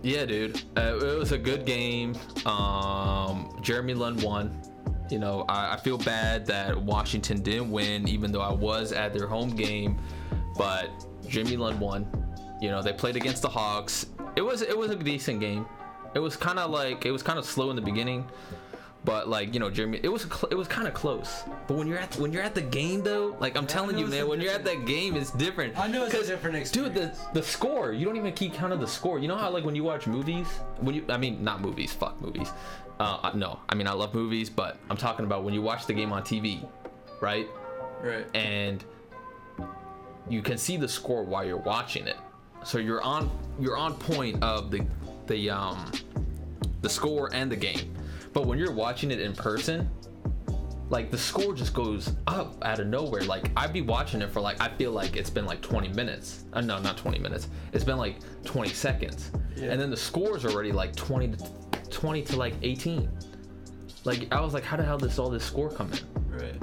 yeah, 0.03 0.25
dude, 0.25 0.63
uh, 0.77 0.99
it 1.03 1.19
was 1.19 1.33
a 1.33 1.39
good 1.39 1.67
game. 1.67 2.15
Um, 2.47 3.59
Jeremy 3.61 3.95
Lin 3.95 4.17
won. 4.19 4.63
You 5.11 5.19
know, 5.19 5.45
I, 5.49 5.75
I 5.75 5.77
feel 5.77 5.99
bad 5.99 6.47
that 6.47 6.77
Washington 6.81 7.43
didn't 7.43 7.71
win, 7.71 8.09
even 8.09 8.33
though 8.33 8.41
I 8.41 8.53
was 8.53 8.93
at 8.93 9.13
their 9.13 9.27
home 9.27 9.51
game. 9.51 9.99
But 10.57 10.91
Jeremy 11.29 11.57
Lin 11.57 11.79
won. 11.81 12.07
You 12.61 12.71
know, 12.71 12.83
they 12.83 12.93
played 12.93 13.17
against 13.17 13.43
the 13.43 13.49
Hawks. 13.49 14.07
It 14.37 14.43
was 14.43 14.63
it 14.63 14.77
was 14.77 14.91
a 14.91 14.97
decent 14.97 15.41
game. 15.41 15.67
It 16.17 16.23
was 16.27 16.35
kind 16.37 16.59
of 16.59 16.71
like 16.71 17.05
it 17.05 17.13
was 17.13 17.23
kind 17.23 17.39
of 17.39 17.45
slow 17.45 17.69
in 17.71 17.77
the 17.77 17.83
beginning, 17.93 18.21
But 19.05 19.23
like 19.37 19.55
you 19.55 19.61
know, 19.63 19.71
Jeremy, 19.71 20.01
it 20.03 20.09
was 20.17 20.23
cl- 20.23 20.51
it 20.51 20.59
was 20.63 20.67
kind 20.77 20.89
of 20.89 20.95
close. 21.03 21.31
But 21.69 21.75
when 21.79 21.87
you're 21.89 21.99
at 22.07 22.17
when 22.23 22.33
you're 22.33 22.43
at 22.51 22.55
the 22.61 22.67
game 22.81 23.01
though, 23.11 23.37
like 23.45 23.55
I'm 23.59 23.69
Yeah, 23.69 23.77
telling 23.77 23.97
you, 24.01 24.07
man, 24.07 24.27
when 24.31 24.41
you're 24.41 24.53
at 24.61 24.65
that 24.65 24.81
game, 24.95 25.15
it's 25.21 25.31
different. 25.45 25.79
I 25.79 25.87
know 25.93 26.05
it's 26.07 26.15
a 26.15 26.27
different 26.27 26.73
Dude, 26.73 26.95
the 26.95 27.07
the 27.39 27.43
score, 27.43 27.93
you 27.93 28.05
don't 28.07 28.17
even 28.17 28.33
keep 28.41 28.55
count 28.55 28.73
of 28.73 28.81
the 28.81 28.89
score. 28.99 29.17
You 29.23 29.29
know 29.29 29.37
how 29.37 29.51
like 29.57 29.65
when 29.69 29.77
you 29.77 29.85
watch 29.85 30.07
movies, 30.17 30.49
when 30.85 30.95
you 30.97 31.05
I 31.09 31.19
mean 31.19 31.45
not 31.45 31.61
movies, 31.61 31.93
fuck 31.93 32.21
movies. 32.21 32.51
Uh, 32.99 33.31
no, 33.35 33.61
I 33.69 33.75
mean 33.79 33.87
I 33.87 33.93
love 33.93 34.13
movies, 34.15 34.49
but 34.51 34.73
I'm 34.91 34.97
talking 34.97 35.25
about 35.29 35.45
when 35.45 35.55
you 35.55 35.63
watch 35.71 35.83
the 35.87 35.93
game 36.01 36.13
on 36.17 36.23
TV, 36.23 36.67
right? 37.21 37.47
Right. 38.03 38.27
and 38.35 38.85
you 40.29 40.43
can 40.43 40.59
see 40.59 40.77
the 40.77 40.89
score 40.89 41.23
while 41.23 41.45
you're 41.45 41.65
watching 41.75 42.07
it. 42.09 42.17
So 42.65 42.79
you're 42.79 43.03
on 43.03 43.31
you're 43.61 43.77
on 43.77 43.95
point 43.95 44.43
of 44.43 44.71
the 44.73 44.81
the 45.27 45.51
um 45.51 45.91
the 46.83 46.89
score 46.89 47.31
and 47.33 47.51
the 47.51 47.57
game. 47.57 47.93
But 48.33 48.47
when 48.47 48.59
you're 48.59 48.73
watching 48.73 49.11
it 49.11 49.21
in 49.21 49.33
person, 49.35 49.91
like 50.89 51.11
the 51.11 51.19
score 51.19 51.55
just 51.55 51.75
goes 51.75 52.13
up 52.27 52.63
out 52.65 52.79
of 52.79 52.87
nowhere. 52.87 53.23
Like 53.23 53.51
I'd 53.57 53.73
be 53.73 53.81
watching 53.81 54.23
it 54.23 54.31
for 54.31 54.41
like 54.41 54.61
I 54.61 54.69
feel 54.77 54.93
like 54.93 55.17
it's 55.17 55.31
been 55.31 55.47
like 55.47 55.61
20 55.63 55.89
minutes. 55.89 56.45
Uh, 56.53 56.61
no, 56.61 56.79
not 56.79 56.97
20 56.97 57.19
minutes. 57.19 57.49
It's 57.73 57.85
been 57.85 57.97
like 57.97 58.17
20 58.45 58.69
seconds. 58.71 59.31
Yeah. 59.57 59.71
And 59.73 59.81
then 59.81 59.91
the 59.91 59.97
score's 59.97 60.45
already 60.45 60.73
like 60.73 60.95
20 60.95 61.29
to 61.29 61.51
20 61.91 62.23
to 62.23 62.37
like 62.37 62.55
18. 62.63 63.09
Like 64.05 64.33
I 64.33 64.41
was 64.41 64.55
like, 64.55 64.65
how 64.65 64.77
the 64.77 64.85
hell 64.85 64.99
does 64.99 65.19
all 65.19 65.31
this 65.31 65.45
score 65.45 65.71
come 65.71 65.91
in? 65.93 65.99
Right. 66.31 66.55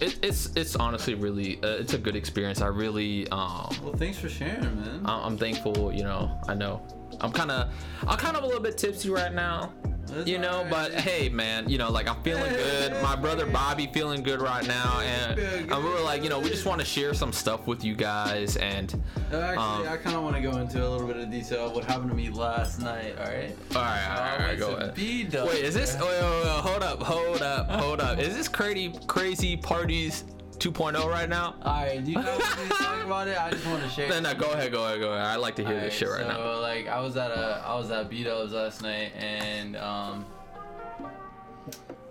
it, 0.00 0.18
it's 0.22 0.54
it's 0.54 0.76
honestly 0.76 1.14
really 1.14 1.60
uh, 1.62 1.68
it's 1.78 1.94
a 1.94 1.98
good 1.98 2.14
experience. 2.14 2.60
I 2.60 2.66
really 2.68 3.26
um 3.30 3.74
Well, 3.82 3.94
thanks 3.96 4.18
for 4.18 4.28
sharing, 4.28 4.60
man. 4.62 5.06
I- 5.06 5.24
I'm 5.26 5.36
thankful. 5.38 5.92
You 5.92 6.04
know, 6.04 6.38
I 6.46 6.54
know 6.54 6.82
I'm 7.20 7.32
kind 7.32 7.50
of 7.50 7.72
I'm 8.06 8.16
kind 8.18 8.36
of 8.36 8.42
a 8.44 8.46
little 8.46 8.62
bit 8.62 8.78
tipsy 8.78 9.10
right 9.10 9.32
now. 9.32 9.72
That's 10.06 10.26
You 10.26 10.38
know, 10.38 10.60
alright. 10.64 10.70
but 10.70 10.94
hey, 10.94 11.28
man, 11.28 11.68
you 11.68 11.76
know, 11.76 11.90
like 11.90 12.08
I'm 12.08 12.22
feeling 12.22 12.50
good. 12.50 12.92
My 13.02 13.14
brother 13.14 13.44
Bobby 13.44 13.90
feeling 13.92 14.22
good 14.22 14.40
right 14.40 14.66
now, 14.66 15.00
and, 15.00 15.36
we 15.36 15.74
were 15.90 16.00
like, 16.00 16.22
you 16.22 16.30
know, 16.30 16.38
we 16.40 16.48
just 16.48 16.64
want 16.64 16.80
to 16.80 16.86
share 16.86 17.12
some 17.12 17.30
stuff 17.30 17.66
with 17.66 17.84
you 17.84 17.94
guys, 17.94 18.56
and 18.56 18.94
Uh, 19.30 19.36
Actually, 19.36 19.86
um, 19.86 19.88
I 19.92 19.96
kind 19.98 20.16
of 20.16 20.22
want 20.22 20.34
to 20.36 20.40
go 20.40 20.56
into 20.56 20.78
a 20.82 20.88
little 20.88 21.06
bit 21.06 21.18
of 21.18 21.30
detail 21.30 21.66
of 21.66 21.74
what 21.74 21.84
happened 21.84 22.08
to 22.08 22.16
me 22.16 22.30
last 22.30 22.80
night. 22.80 23.16
All 23.18 23.26
right. 23.26 23.54
all 23.76 23.82
right, 23.82 24.08
all 24.08 24.16
right, 24.16 24.32
all 24.40 24.46
right, 24.46 24.58
go 24.58 24.76
ahead. 24.76 24.94
Wait, 24.96 25.62
is 25.62 25.74
this? 25.74 25.92
Wait, 25.94 26.04
wait, 26.04 26.22
wait, 26.22 26.46
hold 26.62 26.82
up, 26.82 27.02
hold 27.02 27.42
up, 27.42 27.68
hold 27.70 28.00
up. 28.00 28.18
Is 28.18 28.34
this 28.34 28.48
crazy, 28.48 28.94
crazy 29.08 29.58
parties 29.58 30.24
2.0 30.58 31.06
right 31.06 31.28
now? 31.28 31.54
All 31.62 31.72
right. 31.72 32.04
Do 32.04 32.10
you 32.10 32.16
guys 32.16 32.38
want 32.38 32.70
to 32.70 32.76
talk 32.76 33.04
about 33.04 33.28
it? 33.28 33.40
I 33.40 33.50
just 33.50 33.66
want 33.66 33.82
to 33.82 33.88
share. 33.88 34.08
No, 34.08 34.20
no, 34.20 34.34
go 34.34 34.50
ahead, 34.52 34.72
go 34.72 34.84
ahead, 34.84 35.00
go 35.00 35.12
ahead. 35.12 35.26
I 35.26 35.36
like 35.36 35.54
to 35.56 35.64
hear 35.64 35.78
this 35.80 35.94
shit 35.94 36.08
right 36.08 36.22
so, 36.22 36.28
now. 36.28 36.36
So 36.36 36.60
like, 36.60 36.88
I 36.88 37.00
was 37.00 37.16
at 37.16 37.30
a, 37.30 37.62
I 37.64 37.74
was 37.74 37.90
at 37.90 38.10
B 38.10 38.24
Dubs 38.24 38.52
last 38.52 38.82
night, 38.82 39.12
and 39.16 39.76
um, 39.76 40.26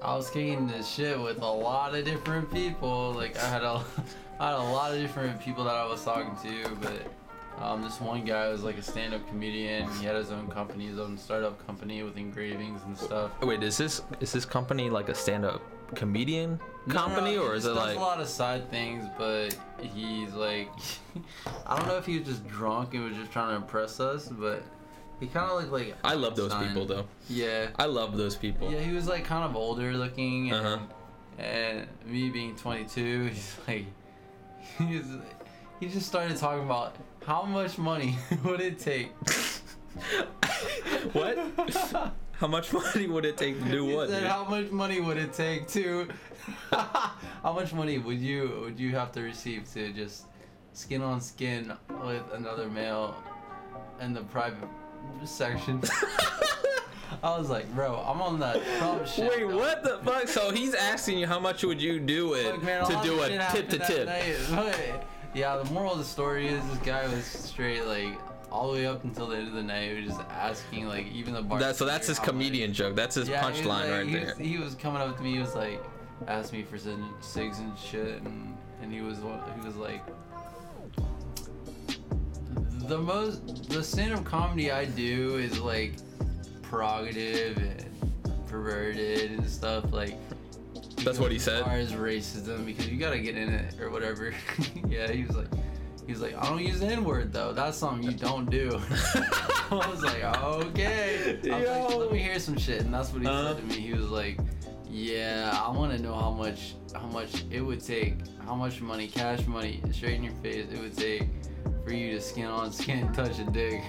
I 0.02 0.16
was 0.16 0.30
kicking 0.30 0.68
this 0.68 0.88
shit 0.88 1.20
with 1.20 1.42
a 1.42 1.46
lot 1.46 1.94
of 1.94 2.06
different 2.06 2.52
people. 2.54 3.14
Like, 3.14 3.38
I 3.38 3.50
had 3.50 3.64
a, 3.64 3.84
I 4.40 4.52
had 4.52 4.56
a 4.56 4.64
lot 4.64 4.94
of 4.94 5.00
different 5.00 5.40
people 5.42 5.64
that 5.66 5.76
I 5.76 5.86
was 5.86 6.04
talking 6.04 6.36
to, 6.44 6.76
but. 6.76 7.02
Um, 7.60 7.82
this 7.82 8.00
one 8.00 8.24
guy 8.24 8.50
was 8.50 8.64
like 8.64 8.78
a 8.78 8.84
stand-up 8.84 9.28
comedian. 9.28 9.90
He 10.00 10.06
had 10.06 10.16
his 10.16 10.32
own 10.32 10.48
company, 10.48 10.86
his 10.88 11.00
own 11.00 11.18
startup 11.18 11.66
company 11.66 12.04
with 12.04 12.16
engravings 12.18 12.82
and 12.86 12.98
stuff. 12.98 13.32
Wait, 13.42 13.64
is 13.64 13.78
this 13.78 14.02
is 14.20 14.32
this 14.32 14.46
company 14.46 14.90
like 14.90 15.10
a 15.10 15.16
stand-up 15.16 15.62
comedian 15.96 16.60
company, 16.90 17.36
No, 17.36 17.44
or 17.46 17.56
is 17.56 17.66
it 17.66 17.72
like? 17.72 17.98
a 17.98 18.00
lot 18.00 18.20
of 18.22 18.28
side 18.28 18.70
things? 18.70 19.06
But 19.18 19.58
he's 19.82 20.34
like, 20.34 20.70
I 21.66 21.78
don't 21.78 21.88
know 21.88 21.98
if 21.98 22.06
he 22.06 22.20
was 22.20 22.28
just 22.28 22.48
drunk 22.48 22.94
and 22.94 23.04
was 23.06 23.16
just 23.18 23.32
trying 23.32 23.50
to 23.50 23.56
impress 23.56 24.00
us, 24.00 24.28
but 24.28 24.62
he 25.20 25.26
kind 25.26 25.50
of 25.50 25.58
looked 25.60 25.72
like. 25.72 25.96
I 26.04 26.14
love 26.14 26.36
those 26.36 26.52
Einstein. 26.52 26.70
people 26.76 26.86
though. 26.86 27.06
Yeah, 27.28 27.70
I 27.80 27.86
love 27.86 28.18
those 28.18 28.36
people. 28.36 28.72
yeah, 28.72 28.80
he 28.82 28.94
was 28.94 29.08
like 29.08 29.26
kind 29.26 29.44
of 29.44 29.56
older 29.56 29.94
looking, 29.94 30.52
and, 30.52 30.66
Uh-huh. 30.68 30.84
and 31.40 31.88
me 32.06 32.30
being 32.30 32.56
22, 32.56 33.24
he's 33.34 33.58
like, 33.68 33.86
he 34.78 34.98
was, 34.98 35.08
he 35.80 35.88
just 35.90 36.06
started 36.06 36.38
talking 36.38 36.64
about 36.66 36.96
how 37.28 37.44
much 37.44 37.78
money 37.78 38.18
would 38.46 38.62
it 38.62 38.80
take. 38.80 39.12
what? 41.14 41.38
How 42.40 42.46
much 42.46 42.72
money 42.72 43.08
would 43.08 43.26
it 43.26 43.36
take 43.36 43.58
to 43.64 43.68
do 43.72 43.88
He 43.88 43.96
what? 43.96 44.10
said, 44.10 44.20
dude? 44.20 44.30
how 44.30 44.46
much 44.46 44.70
money 44.70 45.02
would 45.02 45.18
it 45.18 45.34
take 45.34 45.68
to? 45.70 46.08
how 46.72 47.52
much 47.54 47.74
money 47.74 47.98
would 47.98 48.20
you 48.20 48.60
would 48.62 48.80
you 48.80 48.92
have 48.92 49.12
to 49.14 49.22
receive 49.22 49.68
to 49.74 49.92
just 49.92 50.26
skin 50.74 51.02
on 51.02 51.20
skin 51.20 51.74
with 52.06 52.22
another 52.34 52.70
male 52.70 53.16
in 54.00 54.14
the 54.14 54.22
private 54.22 54.70
section? 55.26 55.82
I 57.24 57.36
was 57.40 57.50
like, 57.50 57.68
bro, 57.74 58.04
I'm 58.08 58.22
on 58.22 58.40
that 58.40 58.62
Trump 58.78 59.08
shit. 59.08 59.28
Wait, 59.32 59.48
what 59.48 59.84
the 59.84 59.98
fuck? 60.06 60.28
So 60.28 60.52
he's 60.52 60.76
asking 60.76 61.18
you 61.18 61.26
how 61.26 61.40
much 61.40 61.64
would 61.64 61.82
you 61.82 62.00
do 62.00 62.36
it 62.36 62.46
Look, 62.54 62.64
man, 62.64 62.86
to 62.86 63.00
do 63.02 63.24
a 63.24 63.30
tip 63.52 63.68
to 63.70 63.80
tip? 63.80 64.08
Yeah, 65.34 65.58
the 65.58 65.72
moral 65.72 65.94
of 65.94 66.00
the 66.00 66.06
story 66.06 66.48
is 66.48 66.64
this 66.70 66.78
guy 66.80 67.08
was 67.08 67.24
straight 67.26 67.86
like 67.86 68.18
all 68.52 68.72
the 68.72 68.78
way 68.80 68.86
up 68.88 69.04
until 69.04 69.28
the 69.28 69.38
end 69.38 69.48
of 69.48 69.54
the 69.54 69.64
night. 69.64 69.90
He 69.98 70.04
was 70.06 70.16
just 70.16 70.22
asking 70.30 70.88
like 70.88 71.08
even 71.12 71.34
the 71.34 71.42
bar. 71.42 71.60
That, 71.60 71.76
so 71.76 71.86
that's 71.86 72.08
his 72.08 72.20
comedian 72.20 72.74
joke. 72.74 72.96
That's 72.96 73.16
his 73.16 73.28
Yeah, 73.30 73.42
punchline 73.44 73.66
like- 73.66 73.92
right 73.92 74.06
he 74.08 74.14
there. 74.14 74.26
Was, 74.26 74.38
he 74.38 74.58
was 74.58 74.76
coming 74.76 75.02
up 75.02 75.16
to 75.18 75.24
me. 75.24 75.34
He 75.34 75.40
was 75.40 75.56
like, 75.56 75.84
asked 76.28 76.54
me 76.54 76.64
for 76.64 76.78
some 76.78 77.14
cigs 77.22 77.60
and 77.60 77.78
shit, 77.78 78.22
and 78.24 78.58
and 78.82 78.92
he 78.94 79.02
was 79.02 79.18
he 79.18 79.66
was 79.68 79.76
like, 79.76 80.02
the 82.88 82.98
most 82.98 83.70
the 83.70 83.84
stand-up 83.84 84.24
comedy 84.24 84.72
I 84.72 84.86
do 84.86 85.38
is 85.38 85.60
like 85.60 85.94
prerogative 86.62 87.58
and 87.58 88.48
perverted 88.48 89.32
and 89.32 89.50
stuff 89.50 89.92
like. 89.92 90.16
That's 91.08 91.20
what 91.20 91.32
he 91.32 91.40
said? 91.40 91.60
As 91.60 91.64
far 91.66 91.76
as 91.78 91.92
racism, 91.94 92.66
because 92.66 92.88
you 92.88 92.98
gotta 92.98 93.20
get 93.20 93.36
in 93.38 93.50
it 93.50 93.80
or 93.80 93.90
whatever. 93.90 94.34
yeah, 94.88 95.12
he 95.12 95.24
was 95.24 95.36
like. 95.36 95.48
He 96.06 96.14
was 96.14 96.22
like, 96.22 96.38
I 96.42 96.48
don't 96.48 96.64
use 96.64 96.80
the 96.80 96.86
N 96.86 97.04
word 97.04 97.34
though. 97.34 97.52
That's 97.52 97.78
something 97.78 98.02
you 98.10 98.16
don't 98.18 98.50
do. 98.50 98.70
I 99.70 99.90
was 99.92 100.02
like, 100.04 100.24
okay. 100.24 101.38
I 101.52 101.60
was 101.60 101.68
like, 101.70 101.98
let 102.00 102.12
me 102.14 102.20
hear 102.20 102.40
some 102.40 102.58
shit. 102.58 102.80
And 102.80 102.94
that's 102.94 103.12
what 103.12 103.22
he 103.24 103.28
Uh-huh. 103.28 103.56
said 103.56 103.58
to 103.58 103.76
me. 103.76 103.82
He 103.82 103.92
was 103.94 104.08
like, 104.10 104.40
yeah, 104.90 105.62
I 105.62 105.70
want 105.70 105.92
to 105.92 106.02
know 106.02 106.14
how 106.16 106.32
much 106.32 106.76
how 106.96 107.08
much 107.08 107.44
it 107.52 107.60
would 107.60 107.84
take, 107.84 108.16
how 108.46 108.56
much 108.56 108.80
money, 108.80 109.08
cash 109.10 109.46
money, 109.48 109.82
straight 109.92 110.16
in 110.16 110.24
your 110.24 110.34
face, 110.36 110.66
it 110.72 110.80
would 110.80 110.96
take 110.96 111.24
for 111.84 111.92
you 111.92 112.14
to 112.14 112.22
skin 112.22 112.46
on 112.46 112.72
skin 112.72 113.12
touch 113.14 113.38
a 113.40 113.44
dick. 113.52 113.82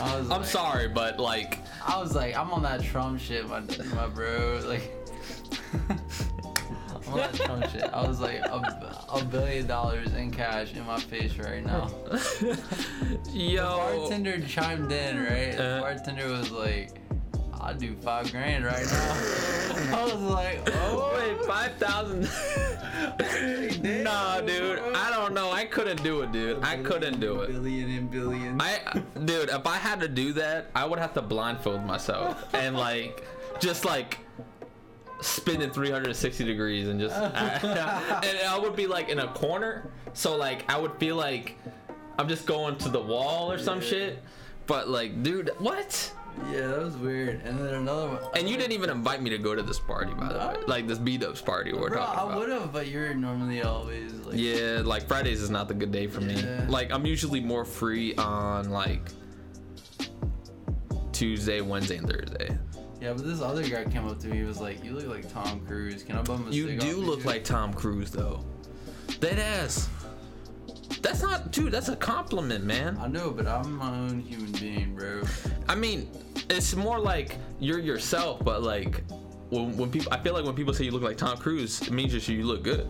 I 0.00 0.16
was 0.16 0.30
I'm 0.30 0.40
like- 0.40 0.44
sorry, 0.46 0.88
but 0.88 1.20
like, 1.20 1.58
I 1.86 2.00
was 2.00 2.14
like, 2.14 2.34
I'm 2.34 2.50
on 2.50 2.62
that 2.62 2.82
Trump 2.82 3.20
shit, 3.20 3.46
my 3.46 3.60
my 3.94 4.06
bro. 4.06 4.62
Like, 4.66 4.90
I'm 7.52 7.56
on 7.56 7.60
that 7.60 7.70
Trump 7.70 7.84
shit. 7.84 7.94
I 7.94 8.06
was 8.08 8.20
like, 8.20 8.40
a, 8.46 8.96
a 9.14 9.24
billion 9.24 9.66
dollars 9.66 10.12
in 10.14 10.30
cash 10.30 10.72
in 10.74 10.84
my 10.86 10.98
face 10.98 11.36
right 11.36 11.64
now. 11.64 11.90
The 13.32 13.38
yo, 13.38 13.76
bartender 13.76 14.40
chimed 14.40 14.92
in, 14.92 15.22
right? 15.22 15.56
The 15.56 15.64
Uh. 15.64 15.80
bartender 15.80 16.28
was 16.28 16.50
like, 16.50 17.00
I'll 17.54 17.74
do 17.74 17.94
five 17.96 18.30
grand 18.30 18.64
right 18.64 18.84
now. 18.86 19.12
I 19.98 20.04
was 20.04 20.20
like, 20.20 20.60
oh. 20.74 21.12
wait, 21.14 21.46
five 21.46 21.72
thousand? 21.76 22.22
nah, 24.04 24.40
dude, 24.40 24.80
I 24.94 25.10
don't 25.10 25.32
know. 25.32 25.50
I 25.52 25.64
couldn't 25.66 26.02
do 26.02 26.22
it, 26.22 26.32
dude. 26.32 26.62
I 26.62 26.76
couldn't 26.78 27.20
do 27.20 27.40
it. 27.42 27.52
Billion 27.52 27.90
and 27.90 28.10
billion. 28.10 28.60
I, 28.60 28.80
dude, 29.24 29.48
if 29.50 29.66
I 29.66 29.76
had 29.76 30.00
to 30.00 30.08
do 30.08 30.32
that, 30.34 30.70
I 30.74 30.84
would 30.84 30.98
have 30.98 31.14
to 31.14 31.22
blindfold 31.22 31.84
myself 31.84 32.52
and 32.54 32.76
like, 32.76 33.24
just 33.60 33.84
like 33.84 34.18
spin 35.22 35.62
in 35.62 35.70
360 35.70 36.44
degrees 36.44 36.88
and 36.88 36.98
just, 37.00 37.14
and 37.16 38.38
I 38.48 38.58
would 38.58 38.76
be 38.76 38.86
like 38.86 39.08
in 39.08 39.18
a 39.20 39.28
corner. 39.28 39.90
So 40.12 40.36
like, 40.36 40.70
I 40.70 40.78
would 40.78 40.92
feel 40.98 41.16
like 41.16 41.56
I'm 42.18 42.28
just 42.28 42.46
going 42.46 42.76
to 42.78 42.88
the 42.88 43.00
wall 43.00 43.50
or 43.50 43.58
some 43.58 43.80
Yeah. 43.80 43.86
shit. 43.86 44.22
But 44.66 44.88
like, 44.88 45.22
dude, 45.22 45.50
what? 45.58 46.12
yeah, 46.50 46.68
that 46.68 46.78
was 46.78 46.96
weird. 46.96 47.42
And 47.44 47.58
then 47.58 47.74
another 47.74 48.08
one. 48.08 48.18
And 48.34 48.48
you 48.48 48.56
didn't 48.56 48.72
even 48.72 48.88
invite 48.90 49.20
me 49.20 49.28
to 49.30 49.38
go 49.38 49.54
to 49.54 49.62
this 49.62 49.78
party, 49.80 50.14
by 50.14 50.32
the 50.32 50.38
way. 50.38 50.56
Like 50.66 50.86
this 50.86 50.98
B-Dubs 50.98 51.42
party 51.42 51.72
we're 51.72 51.90
Bro, 51.90 51.98
talking 51.98 52.32
I 52.32 52.36
would 52.36 52.48
have, 52.48 52.72
but 52.72 52.86
you're 52.88 53.12
normally 53.12 53.62
always 53.62 54.12
like. 54.24 54.38
Yeah, 54.38 54.82
like 54.84 55.06
Fridays 55.08 55.42
is 55.42 55.50
not 55.50 55.68
the 55.68 55.74
good 55.74 55.92
day 55.92 56.06
for 56.06 56.20
me. 56.20 56.34
Yeah. 56.34 56.64
Like 56.68 56.90
I'm 56.92 57.04
usually 57.06 57.40
more 57.40 57.64
free 57.64 58.14
on 58.14 58.70
like 58.70 59.10
Tuesday, 61.12 61.60
Wednesday, 61.60 61.96
and 61.98 62.08
Thursday. 62.08 62.58
Yeah, 63.00 63.12
but 63.14 63.24
this 63.24 63.40
other 63.40 63.62
guy 63.62 63.84
came 63.84 64.06
up 64.06 64.20
to 64.20 64.28
me. 64.28 64.38
He 64.38 64.44
was 64.44 64.60
like, 64.60 64.84
"You 64.84 64.92
look 64.92 65.06
like 65.06 65.32
Tom 65.32 65.60
Cruise. 65.66 66.02
Can 66.02 66.16
I 66.16 66.22
bum 66.22 66.46
a 66.48 66.50
You 66.50 66.78
do 66.78 66.96
look 66.98 67.20
you?" 67.20 67.26
like 67.26 67.44
Tom 67.44 67.72
Cruise 67.74 68.10
though. 68.10 68.44
That 69.20 69.38
ass. 69.38 69.88
That's 71.00 71.20
not, 71.22 71.50
dude. 71.50 71.72
That's 71.72 71.88
a 71.88 71.96
compliment, 71.96 72.64
man. 72.64 72.96
I 73.00 73.08
know, 73.08 73.30
but 73.32 73.46
I'm 73.48 73.72
my 73.76 73.90
own 73.90 74.20
human 74.20 74.52
being, 74.52 74.94
bro. 74.94 75.22
I 75.68 75.74
mean, 75.74 76.08
it's 76.48 76.76
more 76.76 77.00
like 77.00 77.36
you're 77.58 77.80
yourself, 77.80 78.44
but 78.44 78.62
like 78.62 79.02
when, 79.50 79.76
when 79.76 79.90
people, 79.90 80.12
I 80.12 80.20
feel 80.20 80.32
like 80.32 80.44
when 80.44 80.54
people 80.54 80.72
say 80.72 80.84
you 80.84 80.92
look 80.92 81.02
like 81.02 81.16
Tom 81.16 81.36
Cruise, 81.38 81.82
it 81.82 81.90
means 81.90 82.12
just 82.12 82.28
you 82.28 82.44
look 82.44 82.62
good. 82.62 82.88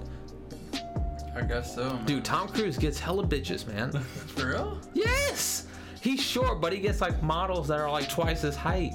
I 1.35 1.41
guess 1.41 1.75
so, 1.75 1.89
man. 1.89 2.05
Dude, 2.05 2.25
Tom 2.25 2.49
Cruise 2.49 2.77
gets 2.77 2.99
hella 3.01 3.27
bitches, 3.27 3.67
man. 3.67 3.91
for 4.03 4.49
real? 4.49 4.81
yes, 4.93 5.67
he's 6.03 6.21
short, 6.21 6.61
but 6.61 6.73
he 6.73 6.81
gets 6.81 7.01
like 7.01 7.23
models 7.23 7.69
that 7.69 7.79
are 7.81 7.91
like 7.91 8.09
twice 8.11 8.43
his 8.43 8.57
height. 8.57 8.93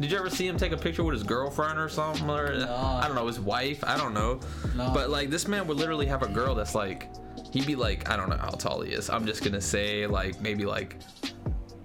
Did 0.00 0.10
you 0.10 0.18
ever 0.18 0.30
see 0.30 0.46
him 0.46 0.56
take 0.56 0.72
a 0.72 0.76
picture 0.76 1.02
with 1.02 1.14
his 1.14 1.22
girlfriend 1.22 1.78
or 1.78 1.88
something? 1.88 2.28
Or 2.28 2.54
No. 2.58 2.74
I 2.74 3.06
don't 3.06 3.14
know, 3.16 3.26
his 3.26 3.40
wife. 3.40 3.82
I 3.84 3.96
don't 3.96 4.14
know. 4.14 4.40
No. 4.76 4.90
But 4.92 5.10
like 5.10 5.30
this 5.30 5.48
man 5.48 5.66
would 5.66 5.76
literally 5.76 6.06
have 6.06 6.22
a 6.22 6.28
girl 6.28 6.54
that's 6.54 6.74
like, 6.74 7.08
he'd 7.52 7.66
be 7.66 7.74
like, 7.76 8.08
I 8.10 8.16
don't 8.16 8.28
know 8.28 8.36
how 8.36 8.50
tall 8.50 8.82
he 8.82 8.92
is. 8.92 9.10
I'm 9.10 9.26
just 9.26 9.42
gonna 9.44 9.60
say 9.60 10.06
like 10.06 10.40
maybe 10.40 10.64
like 10.64 10.96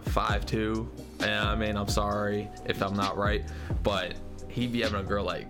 five 0.04 0.46
two. 0.46 0.92
Yeah, 1.20 1.50
I 1.50 1.56
mean 1.56 1.76
I'm 1.78 1.88
sorry 1.88 2.50
if 2.66 2.82
I'm 2.82 2.96
not 2.96 3.18
right, 3.18 3.44
but 3.84 4.14
he'd 4.50 4.72
be 4.72 4.82
having 4.82 5.00
a 5.00 5.04
girl 5.04 5.24
like 5.26 5.48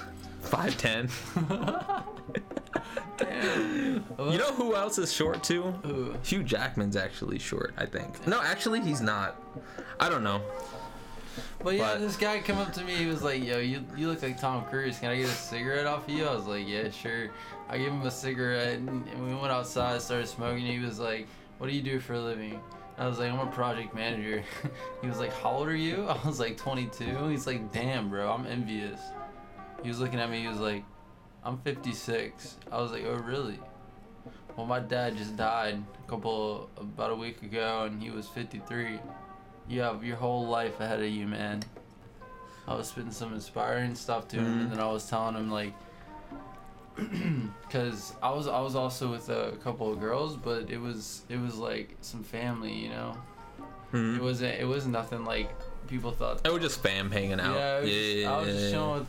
five 0.40 0.76
ten. 0.78 1.08
You 3.20 4.38
know 4.38 4.52
who 4.52 4.74
else 4.74 4.98
is 4.98 5.12
short 5.12 5.42
too? 5.42 5.62
Who? 5.84 6.14
Hugh 6.22 6.42
Jackman's 6.42 6.96
actually 6.96 7.38
short, 7.38 7.74
I 7.76 7.86
think. 7.86 8.26
No, 8.26 8.40
actually 8.40 8.80
he's 8.80 9.00
not. 9.00 9.40
I 9.98 10.08
don't 10.08 10.22
know. 10.24 10.42
But 11.62 11.74
yeah, 11.76 11.92
But- 11.94 12.00
this 12.00 12.16
guy 12.16 12.40
come 12.40 12.58
up 12.58 12.72
to 12.74 12.84
me. 12.84 12.94
He 12.96 13.06
was 13.06 13.22
like, 13.22 13.42
"Yo, 13.44 13.58
you 13.58 13.84
you 13.96 14.08
look 14.08 14.22
like 14.22 14.40
Tom 14.40 14.64
Cruise. 14.64 14.98
Can 14.98 15.10
I 15.10 15.16
get 15.16 15.26
a 15.26 15.32
cigarette 15.32 15.86
off 15.86 16.04
of 16.08 16.10
you?" 16.14 16.26
I 16.26 16.34
was 16.34 16.46
like, 16.46 16.66
"Yeah, 16.66 16.90
sure." 16.90 17.30
I 17.68 17.78
gave 17.78 17.88
him 17.92 18.02
a 18.02 18.10
cigarette, 18.10 18.78
and, 18.78 19.06
and 19.08 19.26
we 19.26 19.32
went 19.34 19.52
outside, 19.52 20.00
started 20.02 20.26
smoking. 20.26 20.66
He 20.66 20.80
was 20.80 20.98
like, 20.98 21.28
"What 21.58 21.68
do 21.68 21.72
you 21.76 21.82
do 21.82 22.00
for 22.00 22.14
a 22.14 22.20
living?" 22.20 22.60
I 22.98 23.06
was 23.06 23.18
like, 23.18 23.30
"I'm 23.32 23.38
a 23.46 23.50
project 23.50 23.94
manager." 23.94 24.42
he 25.02 25.08
was 25.08 25.18
like, 25.18 25.32
"How 25.40 25.50
old 25.50 25.68
are 25.68 25.76
you?" 25.76 26.06
I 26.08 26.18
was 26.26 26.40
like, 26.40 26.56
"22." 26.56 27.28
He's 27.28 27.46
like, 27.46 27.72
"Damn, 27.72 28.08
bro, 28.10 28.30
I'm 28.32 28.46
envious." 28.46 29.00
He 29.82 29.88
was 29.88 30.00
looking 30.00 30.18
at 30.20 30.30
me. 30.30 30.42
He 30.42 30.48
was 30.48 30.58
like, 30.58 30.84
"I'm 31.44 31.58
56." 31.58 32.56
I 32.70 32.80
was 32.80 32.90
like, 32.92 33.04
"Oh, 33.06 33.14
really?" 33.14 33.58
Well, 34.56 34.66
my 34.66 34.80
dad 34.80 35.16
just 35.16 35.36
died 35.36 35.82
a 36.04 36.10
couple 36.10 36.68
about 36.76 37.10
a 37.12 37.14
week 37.16 37.42
ago, 37.42 37.84
and 37.84 38.02
he 38.02 38.10
was 38.10 38.26
53. 38.28 38.98
You 39.68 39.80
have 39.82 40.02
your 40.04 40.16
whole 40.16 40.46
life 40.48 40.80
ahead 40.80 41.00
of 41.00 41.08
you, 41.08 41.26
man. 41.26 41.62
I 42.66 42.74
was 42.74 42.88
spitting 42.88 43.12
some 43.12 43.32
inspiring 43.34 43.94
stuff 43.94 44.28
to 44.28 44.36
him, 44.36 44.60
and 44.62 44.72
then 44.72 44.80
I 44.80 44.88
was 44.90 45.08
telling 45.08 45.34
him 45.36 45.50
like, 45.50 45.72
because 46.96 48.12
I 48.22 48.30
was 48.30 48.46
I 48.46 48.60
was 48.60 48.74
also 48.74 49.10
with 49.10 49.28
a 49.30 49.52
couple 49.62 49.92
of 49.92 50.00
girls, 50.00 50.36
but 50.36 50.70
it 50.70 50.78
was 50.80 51.22
it 51.28 51.38
was 51.38 51.56
like 51.56 51.96
some 52.00 52.22
family, 52.22 52.72
you 52.72 52.90
know. 52.90 53.16
Mhm. 53.92 54.16
It 54.16 54.22
wasn't 54.22 54.60
it 54.60 54.66
was 54.66 54.86
nothing 54.86 55.24
like 55.24 55.50
people 55.86 56.10
thought. 56.12 56.40
It 56.44 56.52
was 56.52 56.62
just 56.62 56.82
fam 56.82 57.10
hanging 57.10 57.40
out. 57.40 57.54
Yeah, 57.56 57.78
it 57.78 57.82
was 57.82 57.90
just- 57.90 58.26
I 58.26 58.38
was 58.38 58.46
just 58.48 58.64
Yeah. 58.64 58.70
chilling 58.70 58.98
with 59.00 59.06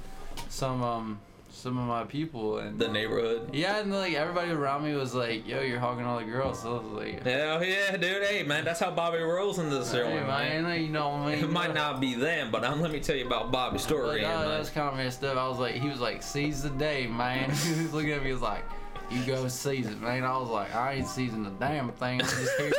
some 0.49 0.83
um 0.83 1.19
some 1.51 1.77
of 1.77 1.87
my 1.87 2.03
people, 2.03 2.57
and 2.57 2.79
the 2.79 2.87
neighborhood. 2.87 3.49
yeah, 3.53 3.79
and 3.79 3.91
like 3.91 4.13
everybody 4.13 4.51
around 4.51 4.83
me 4.83 4.93
was 4.95 5.13
like, 5.13 5.47
"Yo, 5.47 5.61
you're 5.61 5.79
hogging 5.79 6.05
all 6.05 6.19
the 6.19 6.25
girls." 6.25 6.61
So 6.61 6.77
I 6.77 6.79
was 6.81 6.91
like, 6.93 7.23
Hell 7.23 7.63
yeah, 7.63 7.97
dude. 7.97 8.23
Hey, 8.23 8.43
man, 8.43 8.65
that's 8.65 8.79
how 8.79 8.91
Bobby 8.91 9.19
rolls 9.19 9.59
in 9.59 9.69
this 9.69 9.91
"Hey, 9.91 10.03
man. 10.03 10.63
man, 10.63 10.81
you 10.81 10.89
know, 10.89 11.17
man, 11.17 11.43
It 11.43 11.49
might 11.49 11.73
not 11.73 11.99
be 11.99 12.15
them, 12.15 12.51
but 12.51 12.63
um, 12.63 12.81
let 12.81 12.91
me 12.91 12.99
tell 12.99 13.15
you 13.15 13.25
about 13.27 13.51
Bobby's 13.51 13.83
story. 13.83 14.21
that 14.21 14.47
uh, 14.47 14.59
was 14.59 14.69
kind 14.69 14.89
of 14.89 14.95
messed 14.95 15.23
up. 15.23 15.37
I 15.37 15.47
was 15.47 15.59
like, 15.59 15.75
he 15.75 15.89
was 15.89 15.99
like, 15.99 16.23
seize 16.23 16.63
the 16.63 16.69
day, 16.69 17.07
man. 17.07 17.49
he 17.51 17.81
was 17.83 17.93
looking 17.93 18.11
at 18.11 18.21
me, 18.21 18.27
he 18.27 18.33
was 18.33 18.41
like, 18.41 18.63
you 19.11 19.23
go 19.25 19.47
season, 19.47 20.01
man. 20.01 20.23
I 20.23 20.37
was 20.37 20.49
like, 20.49 20.73
I 20.73 20.93
ain't 20.93 21.07
seizing 21.07 21.45
a 21.45 21.49
damn 21.51 21.91
thing. 21.93 22.21
I'm 22.21 22.27
just 22.27 22.59
here. 22.59 22.71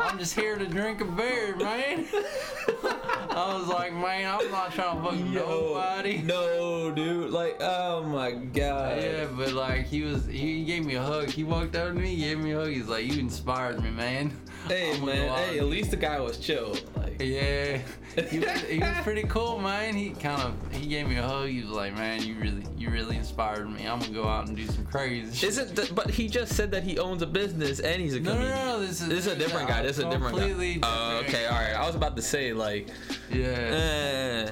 I'm 0.00 0.18
just 0.18 0.34
here 0.34 0.56
to 0.56 0.66
drink 0.66 1.00
a 1.00 1.04
beer, 1.04 1.56
man. 1.56 2.06
I 3.30 3.54
was 3.56 3.68
like, 3.68 3.92
man, 3.92 4.38
I'm 4.40 4.50
not 4.50 4.72
trying 4.72 4.96
to 4.96 5.10
fuck 5.10 5.18
nobody. 5.18 6.18
No, 6.18 6.90
dude. 6.90 7.30
Like, 7.30 7.56
oh 7.60 8.02
my 8.02 8.32
god. 8.32 9.00
Yeah, 9.00 9.26
but 9.36 9.52
like 9.52 9.86
he 9.86 10.02
was, 10.02 10.26
he 10.26 10.64
gave 10.64 10.84
me 10.84 10.94
a 10.94 11.02
hug. 11.02 11.28
He 11.28 11.44
walked 11.44 11.76
over 11.76 11.92
to 11.92 11.98
me, 11.98 12.16
gave 12.16 12.38
me 12.38 12.52
a 12.52 12.58
hug. 12.58 12.68
He's 12.68 12.88
like, 12.88 13.06
"You 13.06 13.18
inspired 13.20 13.82
me, 13.82 13.90
man." 13.90 14.32
Hey, 14.66 14.96
I'm 14.96 15.04
man. 15.04 15.28
Hey, 15.36 15.58
at 15.58 15.66
least 15.66 15.90
the 15.90 15.96
guy 15.96 16.20
was 16.20 16.38
chill. 16.38 16.76
Like, 16.96 17.20
Yeah, 17.20 17.78
he 18.28 18.38
was, 18.40 18.60
he 18.62 18.78
was 18.78 18.96
pretty 19.02 19.22
cool, 19.24 19.58
man. 19.58 19.94
He 19.94 20.10
kind 20.10 20.42
of 20.42 20.54
he 20.72 20.86
gave 20.86 21.08
me 21.08 21.16
a 21.16 21.22
hug. 21.22 21.48
He 21.48 21.60
was 21.60 21.70
like, 21.70 21.94
"Man, 21.94 22.22
you 22.22 22.34
really 22.34 22.64
you 22.76 22.90
really 22.90 23.16
inspired 23.16 23.70
me. 23.70 23.86
I'm 23.86 24.00
gonna 24.00 24.12
go 24.12 24.26
out 24.26 24.48
and 24.48 24.56
do 24.56 24.66
some 24.66 24.84
crazy 24.86 25.34
shit." 25.34 25.48
isn't 25.50 25.67
but 25.94 26.10
he 26.10 26.28
just 26.28 26.54
said 26.54 26.70
that 26.72 26.82
he 26.82 26.98
owns 26.98 27.22
a 27.22 27.26
business 27.26 27.80
and 27.80 28.00
he's 28.00 28.14
a 28.14 28.20
No, 28.20 28.32
no, 28.34 28.38
comedian. 28.40 28.66
no, 28.66 28.80
this 28.80 29.00
is- 29.00 29.08
this 29.08 29.26
is 29.26 29.32
a 29.32 29.36
different 29.36 29.68
guy. 29.68 29.82
This 29.82 29.98
is 29.98 30.04
a 30.04 30.10
different 30.10 30.36
guy. 30.36 30.48
completely 30.48 30.80
Oh, 30.82 31.20
different. 31.22 31.28
okay, 31.34 31.46
all 31.46 31.60
right. 31.60 31.74
I 31.74 31.86
was 31.86 31.94
about 31.94 32.16
to 32.16 32.22
say 32.22 32.52
like, 32.52 32.88
yeah, 33.30 33.44
eh, 33.46 34.50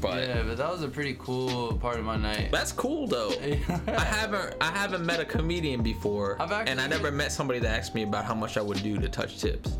but 0.00 0.26
yeah, 0.28 0.42
but 0.42 0.56
that 0.56 0.70
was 0.70 0.82
a 0.82 0.88
pretty 0.88 1.16
cool 1.18 1.74
part 1.78 1.96
of 1.98 2.04
my 2.04 2.16
night. 2.16 2.50
that's 2.50 2.72
cool 2.72 3.06
though. 3.06 3.30
I 3.86 4.04
haven't 4.04 4.54
I 4.60 4.70
haven't 4.70 5.06
met 5.06 5.20
a 5.20 5.24
comedian 5.24 5.82
before, 5.82 6.36
I've 6.40 6.50
and 6.68 6.80
I 6.80 6.86
never 6.88 7.10
met 7.12 7.30
somebody 7.32 7.60
that 7.60 7.78
asked 7.78 7.94
me 7.94 8.02
about 8.02 8.24
how 8.24 8.34
much 8.34 8.56
I 8.56 8.62
would 8.62 8.82
do 8.82 8.98
to 8.98 9.08
touch 9.08 9.38
tips. 9.38 9.78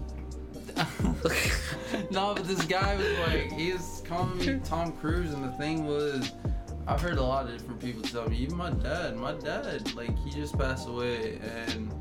no, 2.11 2.35
but 2.35 2.47
this 2.47 2.65
guy 2.65 2.97
was 2.97 3.19
like, 3.29 3.53
he 3.53 3.73
was 3.73 4.03
calling 4.07 4.39
me 4.39 4.61
Tom 4.65 4.93
Cruise, 4.93 5.33
and 5.33 5.45
the 5.45 5.53
thing 5.59 5.87
was, 5.87 6.33
I've 6.87 7.01
heard 7.01 7.19
a 7.19 7.23
lot 7.23 7.47
of 7.47 7.53
different 7.57 7.81
people 7.81 8.03
tell 8.03 8.29
me, 8.29 8.37
even 8.39 8.57
my 8.57 8.71
dad, 8.71 9.17
my 9.17 9.33
dad, 9.33 9.95
like, 9.95 10.17
he 10.19 10.31
just 10.31 10.59
passed 10.59 10.89
away, 10.89 11.39
and 11.67 11.93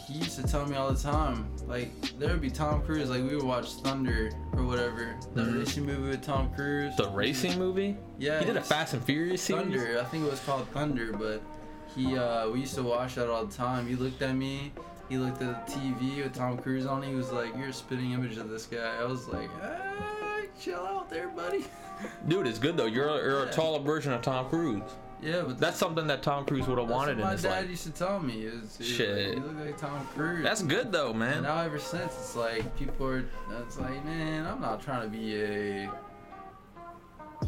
he 0.00 0.14
used 0.14 0.36
to 0.36 0.42
tell 0.46 0.66
me 0.66 0.76
all 0.76 0.92
the 0.92 1.00
time, 1.00 1.48
like, 1.66 1.90
there 2.18 2.30
would 2.30 2.40
be 2.40 2.50
Tom 2.50 2.82
Cruise, 2.82 3.08
like, 3.10 3.22
we 3.22 3.36
would 3.36 3.44
watch 3.44 3.74
Thunder 3.74 4.30
or 4.54 4.64
whatever, 4.64 5.14
the 5.34 5.42
Mhm. 5.42 5.58
racing 5.60 5.86
movie 5.86 6.10
with 6.10 6.22
Tom 6.22 6.52
Cruise. 6.54 6.96
The 6.96 7.08
racing 7.10 7.58
movie? 7.58 7.96
Yeah. 8.18 8.40
He 8.40 8.46
did 8.46 8.56
a 8.56 8.60
Fast 8.62 8.92
and 8.94 9.02
Furious 9.04 9.42
series. 9.42 9.62
Thunder, 9.62 9.98
I 10.00 10.04
think 10.04 10.24
it 10.26 10.30
was 10.30 10.40
called 10.40 10.68
Thunder, 10.70 11.12
but 11.12 11.40
he, 11.94 12.18
uh, 12.18 12.48
we 12.50 12.60
used 12.60 12.74
to 12.74 12.82
watch 12.82 13.14
that 13.14 13.28
all 13.30 13.46
the 13.46 13.54
time. 13.54 13.86
He 13.86 13.94
looked 13.94 14.20
at 14.20 14.34
me, 14.34 14.72
he 15.08 15.16
looked 15.16 15.40
at 15.42 15.66
the 15.66 15.72
TV 15.72 16.22
with 16.22 16.34
Tom 16.34 16.58
Cruise 16.58 16.86
on. 16.86 17.02
He 17.02 17.14
was 17.14 17.30
like, 17.30 17.54
"You're 17.56 17.68
a 17.68 17.72
spitting 17.72 18.12
image 18.12 18.36
of 18.36 18.48
this 18.50 18.66
guy." 18.66 18.96
I 19.00 19.04
was 19.04 19.28
like, 19.28 19.48
ah, 19.62 20.40
"Chill 20.60 20.80
out 20.84 21.08
there, 21.08 21.28
buddy." 21.28 21.64
Dude, 22.28 22.46
it's 22.46 22.58
good 22.58 22.76
though. 22.76 22.86
You're 22.86 23.08
a, 23.08 23.16
you're 23.16 23.44
a 23.44 23.50
taller 23.52 23.78
version 23.80 24.12
of 24.12 24.22
Tom 24.22 24.48
Cruise. 24.48 24.82
Yeah, 25.22 25.42
but 25.46 25.58
That's 25.58 25.78
something 25.78 26.06
that 26.08 26.22
Tom 26.22 26.44
Cruise 26.44 26.66
would 26.66 26.76
have 26.78 26.88
wanted 26.90 27.12
in 27.18 27.24
my 27.24 27.32
his 27.32 27.42
dad 27.42 27.50
life. 27.62 27.70
used 27.70 27.84
to 27.84 27.90
tell 27.92 28.20
me. 28.20 28.42
Is, 28.42 28.78
is 28.78 28.86
Shit. 28.86 29.28
Like, 29.28 29.36
you 29.38 29.42
look 29.52 29.66
like 29.66 29.78
Tom 29.78 30.06
Cruise. 30.14 30.42
That's 30.42 30.62
good 30.62 30.92
though, 30.92 31.10
And 31.10 31.18
man. 31.18 31.42
now 31.44 31.60
ever 31.62 31.78
since, 31.78 32.12
it's 32.12 32.36
like 32.36 32.76
people 32.76 33.06
are. 33.06 33.24
It's 33.62 33.78
like, 33.78 34.04
man, 34.04 34.44
I'm 34.46 34.60
not 34.60 34.82
trying 34.82 35.02
to 35.02 35.08
be 35.08 35.42
a 35.42 35.90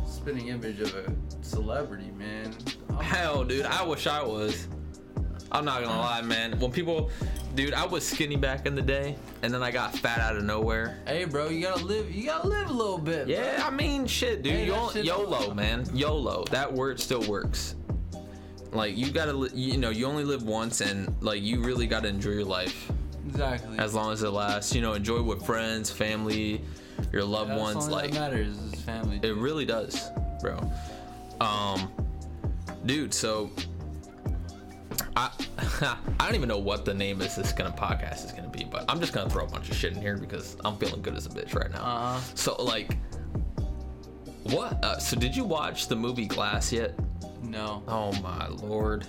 spinning 0.06 0.48
image 0.48 0.80
of 0.80 0.94
a 0.94 1.12
celebrity, 1.42 2.10
man. 2.16 2.54
I'm- 2.90 3.00
Hell, 3.02 3.44
dude, 3.44 3.66
I 3.66 3.82
wish 3.84 4.06
I 4.06 4.22
was. 4.22 4.68
I'm 5.52 5.64
not 5.64 5.82
gonna 5.82 5.98
lie, 5.98 6.22
man. 6.22 6.58
When 6.58 6.70
people, 6.72 7.10
dude, 7.54 7.72
I 7.72 7.86
was 7.86 8.06
skinny 8.06 8.36
back 8.36 8.66
in 8.66 8.74
the 8.74 8.82
day, 8.82 9.16
and 9.42 9.52
then 9.54 9.62
I 9.62 9.70
got 9.70 9.94
fat 9.96 10.18
out 10.18 10.36
of 10.36 10.42
nowhere. 10.44 10.98
Hey, 11.06 11.24
bro, 11.24 11.48
you 11.48 11.62
gotta 11.62 11.84
live. 11.84 12.12
You 12.14 12.26
gotta 12.26 12.48
live 12.48 12.68
a 12.68 12.72
little 12.72 12.98
bit. 12.98 13.26
bro. 13.26 13.34
Yeah, 13.34 13.62
I 13.66 13.70
mean, 13.70 14.06
shit, 14.06 14.42
dude. 14.42 14.52
Hey, 14.52 14.66
you 14.66 14.88
shit 14.92 15.04
YOLO, 15.04 15.54
man. 15.54 15.86
YOLO. 15.94 16.44
That 16.50 16.72
word 16.72 16.98
still 17.00 17.22
works. 17.28 17.74
Like 18.72 18.96
you 18.96 19.10
gotta, 19.10 19.32
li- 19.32 19.50
you 19.54 19.78
know, 19.78 19.90
you 19.90 20.06
only 20.06 20.24
live 20.24 20.42
once, 20.42 20.80
and 20.80 21.14
like 21.22 21.42
you 21.42 21.62
really 21.62 21.86
gotta 21.86 22.08
enjoy 22.08 22.30
your 22.30 22.44
life 22.44 22.90
Exactly. 23.28 23.78
as 23.78 23.94
long 23.94 24.12
as 24.12 24.22
it 24.22 24.30
lasts. 24.30 24.74
You 24.74 24.82
know, 24.82 24.92
enjoy 24.94 25.22
with 25.22 25.46
friends, 25.46 25.90
family, 25.90 26.60
your 27.12 27.24
loved 27.24 27.50
That's 27.50 27.60
ones. 27.60 27.84
all 27.86 27.90
Like 27.92 28.10
that 28.12 28.32
matters 28.32 28.56
is 28.58 28.74
family. 28.82 29.20
It 29.22 29.34
really 29.36 29.64
does, 29.64 30.10
bro. 30.42 30.58
Um, 31.40 31.90
dude. 32.84 33.14
So, 33.14 33.50
I 35.16 35.30
I 36.20 36.26
don't 36.26 36.34
even 36.34 36.48
know 36.48 36.58
what 36.58 36.84
the 36.84 36.94
name 36.94 37.20
of 37.20 37.34
this 37.34 37.52
gonna 37.52 37.72
podcast 37.72 38.24
is 38.24 38.32
gonna 38.32 38.48
be, 38.48 38.64
but 38.64 38.84
I'm 38.88 39.00
just 39.00 39.12
gonna 39.12 39.30
throw 39.30 39.44
a 39.44 39.48
bunch 39.48 39.70
of 39.70 39.76
shit 39.76 39.94
in 39.94 40.00
here 40.00 40.16
because 40.16 40.56
I'm 40.64 40.76
feeling 40.76 41.02
good 41.02 41.14
as 41.14 41.26
a 41.26 41.30
bitch 41.30 41.54
right 41.54 41.70
now. 41.70 41.82
Uh-huh. 41.82 42.20
So 42.34 42.62
like, 42.62 42.96
what? 44.44 44.84
Uh, 44.84 44.98
so 44.98 45.16
did 45.16 45.34
you 45.34 45.44
watch 45.44 45.88
the 45.88 45.96
movie 45.96 46.26
Glass 46.26 46.72
yet? 46.72 46.94
No, 47.42 47.82
Oh 47.88 48.12
my 48.22 48.48
lord. 48.48 49.06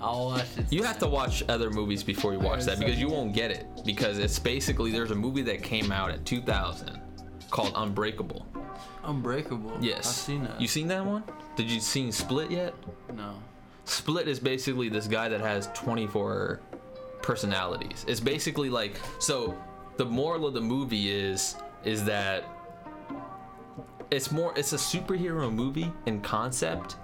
I'll 0.00 0.26
watch 0.26 0.46
it. 0.56 0.66
You 0.72 0.84
have 0.84 0.98
to 1.00 1.08
watch 1.08 1.42
other 1.48 1.70
movies 1.70 2.04
before 2.04 2.32
you 2.32 2.38
watch 2.38 2.64
that 2.64 2.78
because 2.78 3.00
you 3.00 3.08
won't 3.08 3.34
get 3.34 3.50
it 3.50 3.66
because 3.84 4.18
it's 4.18 4.38
basically 4.38 4.92
there's 4.92 5.10
a 5.10 5.14
movie 5.14 5.42
that 5.42 5.62
came 5.62 5.90
out 5.90 6.12
in 6.12 6.22
2000 6.22 7.00
called 7.50 7.72
Unbreakable. 7.74 8.46
Unbreakable. 9.02 9.76
Yes. 9.80 10.06
I've 10.06 10.14
seen 10.14 10.44
that. 10.44 10.60
You 10.60 10.68
seen 10.68 10.86
that 10.88 11.04
one? 11.04 11.24
Did 11.56 11.68
you 11.68 11.80
seen 11.80 12.12
Split 12.12 12.50
yet? 12.50 12.74
No. 13.12 13.34
Split 13.88 14.28
is 14.28 14.38
basically 14.38 14.90
this 14.90 15.06
guy 15.06 15.30
that 15.30 15.40
has 15.40 15.68
24 15.68 16.60
personalities. 17.22 18.04
It's 18.06 18.20
basically 18.20 18.68
like 18.68 19.00
so 19.18 19.56
the 19.96 20.04
moral 20.04 20.46
of 20.46 20.52
the 20.52 20.60
movie 20.60 21.10
is 21.10 21.56
is 21.84 22.04
that 22.04 22.44
it's 24.10 24.30
more 24.30 24.52
it's 24.56 24.74
a 24.74 24.76
superhero 24.76 25.50
movie 25.50 25.90
in 26.04 26.20
concept, 26.20 26.96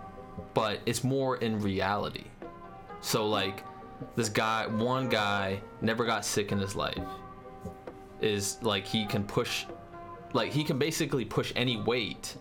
but 0.53 0.79
it's 0.85 1.03
more 1.03 1.39
in 1.39 1.59
reality. 1.59 2.25
So 3.01 3.27
like 3.27 3.65
this 4.15 4.29
guy 4.29 4.67
one 4.67 5.09
guy 5.09 5.63
never 5.81 6.05
got 6.05 6.23
sick 6.23 6.53
in 6.53 6.59
his 6.59 6.77
life. 6.77 6.99
Is 8.21 8.59
like 8.61 8.87
he 8.87 9.07
can 9.07 9.25
push 9.25 9.65
like 10.35 10.53
he 10.53 10.63
can 10.63 10.79
basically 10.79 11.25
push 11.25 11.51
any 11.57 11.79
weight 11.79 12.37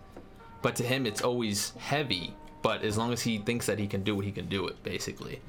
but 0.61 0.75
to 0.75 0.83
him 0.83 1.05
it's 1.05 1.21
always 1.21 1.71
heavy 1.77 2.35
but 2.63 2.81
as 2.83 2.97
long 2.97 3.13
as 3.13 3.21
he 3.21 3.37
thinks 3.37 3.67
that 3.67 3.77
he 3.77 3.85
can 3.87 4.01
do 4.03 4.19
it 4.19 4.23
he 4.25 4.31
can 4.31 4.47
do 4.47 4.65
it 4.67 4.81
basically 4.83 5.39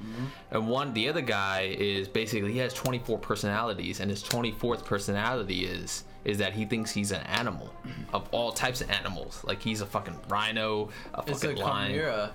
and 0.51 0.67
one 0.67 0.93
the 0.93 1.09
other 1.09 1.21
guy 1.21 1.75
is 1.79 2.07
basically 2.07 2.51
he 2.51 2.59
has 2.59 2.73
24 2.73 3.17
personalities 3.17 3.99
and 4.01 4.11
his 4.11 4.21
24th 4.23 4.85
personality 4.85 5.65
is 5.65 6.03
is 6.25 6.37
that 6.39 6.53
he 6.53 6.65
thinks 6.65 6.91
he's 6.91 7.11
an 7.11 7.21
animal 7.27 7.73
of 8.13 8.27
all 8.31 8.51
types 8.51 8.81
of 8.81 8.89
animals. 8.89 9.43
Like 9.43 9.61
he's 9.61 9.81
a 9.81 9.85
fucking 9.85 10.17
rhino, 10.27 10.89
a 11.13 11.23
It's 11.27 11.43
a 11.43 11.49
fucking 11.49 11.63
lion. 11.63 11.91
chimera. 11.91 12.31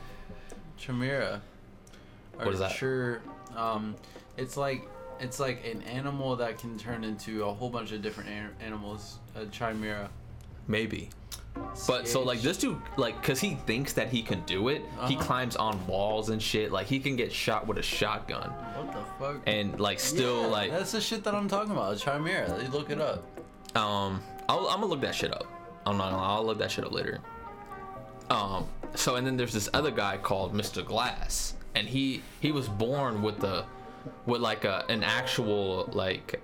Chimera. 0.78 1.42
Or 2.38 2.44
What 2.44 2.54
is 2.54 2.60
that? 2.60 2.70
Sure. 2.70 3.20
Um, 3.56 3.96
it's 4.36 4.56
like 4.56 4.86
it's 5.18 5.40
like 5.40 5.66
an 5.66 5.82
animal 5.82 6.36
that 6.36 6.58
can 6.58 6.78
turn 6.78 7.02
into 7.02 7.44
a 7.44 7.52
whole 7.52 7.68
bunch 7.68 7.90
of 7.92 8.00
different 8.00 8.30
an- 8.30 8.54
animals. 8.64 9.18
A 9.34 9.44
chimera. 9.46 10.08
Maybe. 10.68 11.10
But 11.86 12.06
so 12.08 12.22
like 12.22 12.40
this 12.42 12.56
dude 12.58 12.80
like 12.96 13.22
cuz 13.22 13.40
he 13.40 13.54
thinks 13.66 13.92
that 13.94 14.08
he 14.08 14.22
can 14.22 14.42
do 14.44 14.68
it, 14.68 14.82
he 15.06 15.14
Uh-huh. 15.16 15.24
climbs 15.24 15.56
on 15.56 15.84
walls 15.86 16.28
and 16.30 16.42
shit. 16.42 16.72
Like 16.72 16.86
he 16.86 16.98
can 16.98 17.16
get 17.16 17.32
shot 17.32 17.66
with 17.66 17.78
a 17.78 17.82
shotgun 17.82 18.50
What 18.50 18.92
the 18.92 19.04
fuck? 19.18 19.42
and 19.46 19.78
like 19.80 19.98
still 20.00 20.42
Yeah, 20.42 20.46
like 20.48 20.70
that's 20.70 20.92
the 20.92 21.00
shit 21.00 21.24
that 21.24 21.34
I'm 21.34 21.48
talking 21.48 21.72
about. 21.72 21.96
Chimera. 21.98 22.62
You 22.62 22.68
look 22.70 22.90
it 22.90 23.00
up. 23.00 23.24
Um, 23.76 24.20
I'll, 24.48 24.68
I'm 24.68 24.80
gonna 24.80 24.86
look 24.86 25.00
that 25.02 25.14
shit 25.14 25.32
up. 25.32 25.46
I'm 25.86 25.96
not 25.96 26.10
gonna. 26.10 26.22
lie, 26.22 26.28
I'll 26.36 26.44
look 26.44 26.58
that 26.58 26.70
shit 26.70 26.84
up 26.84 26.92
later. 26.92 27.20
Um, 28.30 28.66
so 28.94 29.16
and 29.16 29.26
then 29.26 29.36
there's 29.36 29.52
this 29.52 29.68
other 29.72 29.90
guy 29.90 30.16
called 30.16 30.54
Mr. 30.54 30.84
Glass, 30.84 31.54
and 31.74 31.86
he 31.88 32.22
he 32.40 32.52
was 32.52 32.68
born 32.68 33.22
with 33.22 33.38
the 33.40 33.64
with 34.26 34.40
like 34.40 34.64
a 34.64 34.84
an 34.88 35.02
actual 35.02 35.88
like 35.92 36.40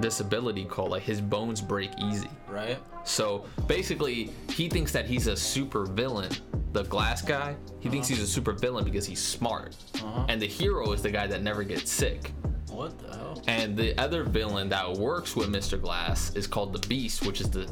disability 0.00 0.64
called 0.64 0.90
like 0.90 1.02
his 1.02 1.20
bones 1.20 1.60
break 1.60 1.90
easy. 2.02 2.28
Right. 2.48 2.78
So 3.04 3.44
basically, 3.66 4.30
he 4.50 4.68
thinks 4.68 4.92
that 4.92 5.06
he's 5.06 5.26
a 5.26 5.36
super 5.36 5.86
villain. 5.86 6.30
The 6.72 6.82
glass 6.84 7.22
guy, 7.22 7.54
he 7.80 7.88
thinks 7.88 8.08
he's 8.08 8.20
a 8.20 8.26
super 8.26 8.52
villain 8.52 8.84
because 8.84 9.06
he's 9.06 9.22
smart, 9.22 9.76
Uh-huh. 9.96 10.26
and 10.28 10.40
the 10.42 10.46
hero 10.46 10.90
is 10.92 11.02
the 11.02 11.10
guy 11.10 11.26
that 11.28 11.42
never 11.42 11.62
gets 11.62 11.90
sick. 11.92 12.32
What 12.68 12.98
the 12.98 13.16
hell? 13.16 13.42
And 13.46 13.76
the 13.76 13.96
other 14.00 14.24
villain 14.24 14.68
that 14.70 14.92
works 14.94 15.36
with 15.36 15.48
Mr. 15.52 15.80
Glass 15.80 16.34
is 16.34 16.48
called 16.48 16.72
the 16.72 16.84
Beast, 16.88 17.24
which 17.24 17.40
is 17.40 17.48
the 17.48 17.70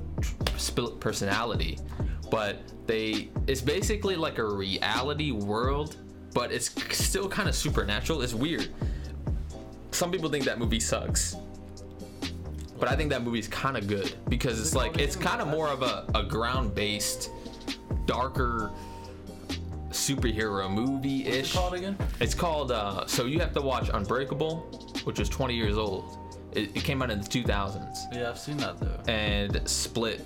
split 0.56 1.00
personality. 1.00 1.78
But 2.30 2.58
they, 2.86 3.30
it's 3.48 3.60
basically 3.60 4.14
like 4.14 4.38
a 4.38 4.44
reality 4.44 5.32
world, 5.32 5.96
but 6.32 6.52
it's 6.52 6.70
still 6.96 7.28
kind 7.28 7.48
of 7.48 7.56
supernatural. 7.56 8.22
It's 8.22 8.34
weird. 8.34 8.68
Some 9.90 10.12
people 10.12 10.30
think 10.30 10.44
that 10.44 10.58
movie 10.60 10.80
sucks, 10.80 11.36
but 12.82 12.90
I 12.90 12.96
think 12.96 13.10
that 13.10 13.22
movie's 13.22 13.46
kind 13.46 13.76
of 13.76 13.86
good 13.86 14.12
because 14.28 14.60
it's 14.60 14.74
like 14.74 14.98
it's 14.98 15.14
kind 15.14 15.40
of 15.40 15.46
more 15.46 15.68
of 15.68 15.82
a, 15.82 16.04
a 16.16 16.24
ground-based, 16.24 17.30
darker 18.06 18.72
superhero 19.90 20.68
movie 20.68 21.22
What's 21.22 21.36
ish. 21.36 21.54
it 21.54 21.56
called 21.56 21.74
again? 21.74 21.96
It's 22.18 22.34
called. 22.34 22.72
Uh, 22.72 23.06
so 23.06 23.26
you 23.26 23.38
have 23.38 23.52
to 23.54 23.60
watch 23.62 23.88
Unbreakable, 23.94 24.56
which 25.04 25.20
was 25.20 25.28
20 25.28 25.54
years 25.54 25.78
old. 25.78 26.18
It, 26.56 26.76
it 26.76 26.82
came 26.82 27.02
out 27.02 27.10
in 27.12 27.20
the 27.20 27.28
2000s, 27.28 28.12
Yeah, 28.12 28.30
I've 28.30 28.38
seen 28.38 28.56
that 28.56 28.80
though. 28.80 28.98
and 29.06 29.60
Split, 29.68 30.20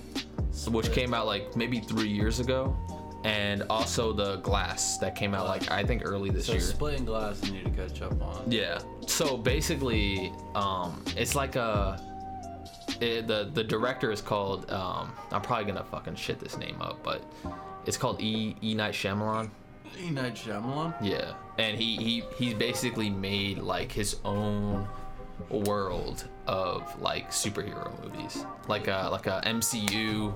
which 0.67 0.91
came 0.91 1.13
out 1.13 1.27
like 1.27 1.55
maybe 1.55 1.79
three 1.79 2.09
years 2.09 2.39
ago, 2.39 2.75
and 3.23 3.61
also 3.69 4.11
the 4.13 4.37
Glass 4.37 4.97
that 4.97 5.13
came 5.15 5.35
out 5.35 5.45
like 5.45 5.69
I 5.69 5.83
think 5.83 6.01
early 6.03 6.31
this 6.31 6.47
So 6.47 6.53
year. 6.53 6.61
splitting 6.61 7.05
glass, 7.05 7.39
you 7.45 7.51
need 7.51 7.65
to 7.65 7.69
catch 7.87 8.01
up 8.01 8.19
on. 8.19 8.51
Yeah. 8.51 8.79
So 9.05 9.37
basically, 9.37 10.33
um, 10.55 11.03
it's 11.15 11.35
like 11.35 11.55
a. 11.55 12.01
It, 13.01 13.27
the 13.27 13.49
the 13.53 13.63
director 13.63 14.11
is 14.11 14.21
called. 14.21 14.69
Um, 14.71 15.11
I'm 15.31 15.41
probably 15.41 15.65
gonna 15.65 15.83
fucking 15.83 16.15
shit 16.15 16.39
this 16.39 16.57
name 16.57 16.81
up, 16.81 17.03
but 17.03 17.21
it's 17.85 17.97
called 17.97 18.21
E 18.21 18.55
E 18.63 18.73
Night 18.73 18.93
Shyamalan. 18.93 19.49
E 19.99 20.09
Night 20.09 20.35
Shyamalan. 20.35 20.95
Yeah, 21.01 21.33
and 21.57 21.77
he 21.77 21.95
he 21.97 22.23
he's 22.37 22.53
basically 22.53 23.09
made 23.09 23.59
like 23.59 23.91
his 23.91 24.17
own 24.25 24.87
world 25.49 26.27
of 26.47 26.99
like 27.01 27.29
superhero 27.31 27.91
movies, 28.03 28.45
like 28.67 28.87
a 28.87 29.09
like 29.11 29.27
a 29.27 29.41
MCU, 29.45 30.33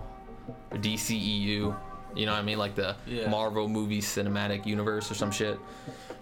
DCEU. 0.73 1.75
You 2.15 2.25
know 2.25 2.33
what 2.33 2.39
I 2.39 2.43
mean? 2.43 2.57
Like 2.57 2.75
the 2.75 2.95
Yeah. 3.07 3.29
Marvel 3.29 3.67
movie 3.67 4.01
cinematic 4.01 4.65
universe 4.65 5.09
or 5.11 5.13
some 5.15 5.31
shit. 5.31 5.59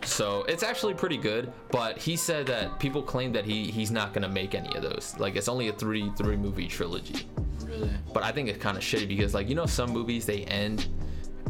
So 0.04 0.44
it's 0.44 0.64
actually 0.64 0.94
pretty 0.94 1.18
good, 1.18 1.52
but 1.72 1.98
he 1.98 2.16
said 2.16 2.46
that 2.48 2.80
people 2.80 3.02
claim 3.02 3.34
that 3.34 3.44
he 3.46 3.70
he's 3.70 3.92
not 3.92 4.14
gonna 4.14 4.30
make 4.30 4.56
any 4.56 4.74
of 4.76 4.82
those. 4.84 5.16
Like 5.20 5.36
it's 5.36 5.50
only 5.50 5.68
a 5.68 5.74
three 5.74 6.10
three 6.18 6.38
movie 6.38 6.68
trilogy. 6.68 7.28
Really? 7.66 7.90
But 8.14 8.24
I 8.24 8.32
think 8.32 8.48
it's 8.50 8.60
kind 8.60 8.78
of 8.78 8.84
shitty 8.84 9.08
because 9.08 9.34
like 9.34 9.50
you 9.50 9.56
know 9.56 9.66
some 9.66 9.92
movies 9.92 10.26
they 10.26 10.44
end 10.46 10.88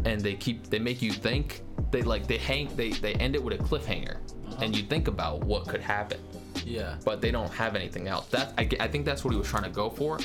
and 0.05 0.19
they 0.21 0.33
keep 0.35 0.69
they 0.69 0.79
make 0.79 1.01
you 1.01 1.11
think 1.11 1.61
they 1.91 2.01
like 2.01 2.25
they 2.27 2.37
hang 2.37 2.73
they 2.75 2.89
they 2.91 3.13
end 3.15 3.35
it 3.35 3.43
with 3.43 3.59
a 3.59 3.63
cliffhanger 3.63 4.15
uh-huh. 4.15 4.55
and 4.61 4.75
you 4.75 4.83
think 4.83 5.07
about 5.07 5.43
what 5.43 5.67
could 5.67 5.81
happen 5.81 6.19
Yeah. 6.65 6.95
but 7.03 7.19
they 7.19 7.31
don't 7.31 7.51
have 7.53 7.75
anything 7.75 8.07
else 8.07 8.27
that 8.27 8.53
I, 8.57 8.69
I 8.79 8.87
think 8.87 9.05
that's 9.05 9.23
what 9.25 9.31
he 9.33 9.37
was 9.39 9.47
trying 9.49 9.63
to 9.63 9.69
go 9.69 9.89
for 9.89 10.19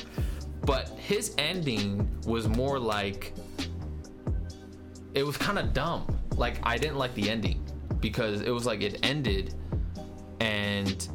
but 0.61 0.89
his 0.97 1.33
ending 1.37 2.07
was 2.25 2.47
more 2.47 2.79
like 2.79 3.33
it 5.15 5.25
was 5.25 5.37
kind 5.37 5.57
of 5.57 5.73
dumb 5.73 6.05
like 6.35 6.59
I 6.63 6.77
didn't 6.77 6.97
like 6.97 7.13
the 7.15 7.29
ending 7.29 7.65
because 7.99 8.41
it 8.41 8.51
was 8.51 8.65
like 8.65 8.81
it 8.81 8.99
ended 9.03 9.53
and 10.41 11.07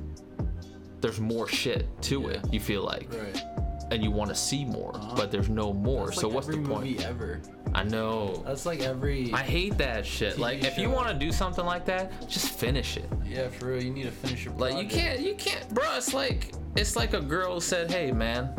there's 1.01 1.21
more 1.21 1.47
shit 1.47 1.87
to 2.03 2.29
it 2.29 2.41
you 2.53 2.59
feel 2.61 2.83
like 2.83 3.09
Right. 3.13 3.43
and 3.91 4.03
you 4.03 4.11
want 4.11 4.31
to 4.31 4.37
see 4.37 4.65
more, 4.65 4.95
uh-huh. 4.97 5.15
but 5.17 5.31
there's 5.31 5.49
no 5.49 5.73
more. 5.73 6.07
That's 6.07 6.21
so 6.21 6.29
like 6.29 6.35
what's 6.37 6.47
the 6.47 6.59
point? 6.59 7.05
ever. 7.05 7.41
I 7.75 7.85
know. 7.85 8.43
That's 8.47 8.67
like 8.67 8.81
every. 8.81 9.33
I 9.33 9.43
hate 9.43 9.79
that 9.79 10.05
shit. 10.07 10.35
TV 10.35 10.39
like 10.39 10.65
if 10.65 10.77
you 10.79 10.91
want 10.91 11.09
to 11.09 11.15
do 11.15 11.31
something 11.33 11.65
like 11.65 11.85
that, 11.87 12.29
just 12.29 12.59
finish 12.59 12.97
it. 12.97 13.09
yeah, 13.25 13.49
for 13.49 13.67
real. 13.67 13.83
You 13.83 13.91
need 13.91 14.05
to 14.05 14.11
finish 14.11 14.45
your. 14.45 14.55
Like 14.55 14.77
you 14.83 14.89
can't, 14.89 15.21
you 15.21 15.35
can't, 15.35 15.69
bro. 15.75 15.85
It's 15.97 16.13
like 16.15 16.53
it's 16.77 16.97
like 16.97 17.15
a 17.15 17.21
girl 17.21 17.61
said, 17.61 17.91
"Hey, 17.91 18.11
man." 18.13 18.55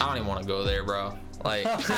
I 0.00 0.06
don't 0.08 0.16
even 0.16 0.26
want 0.28 0.40
to 0.42 0.46
go 0.46 0.64
there, 0.64 0.84
bro. 0.84 1.16
Like, 1.44 1.64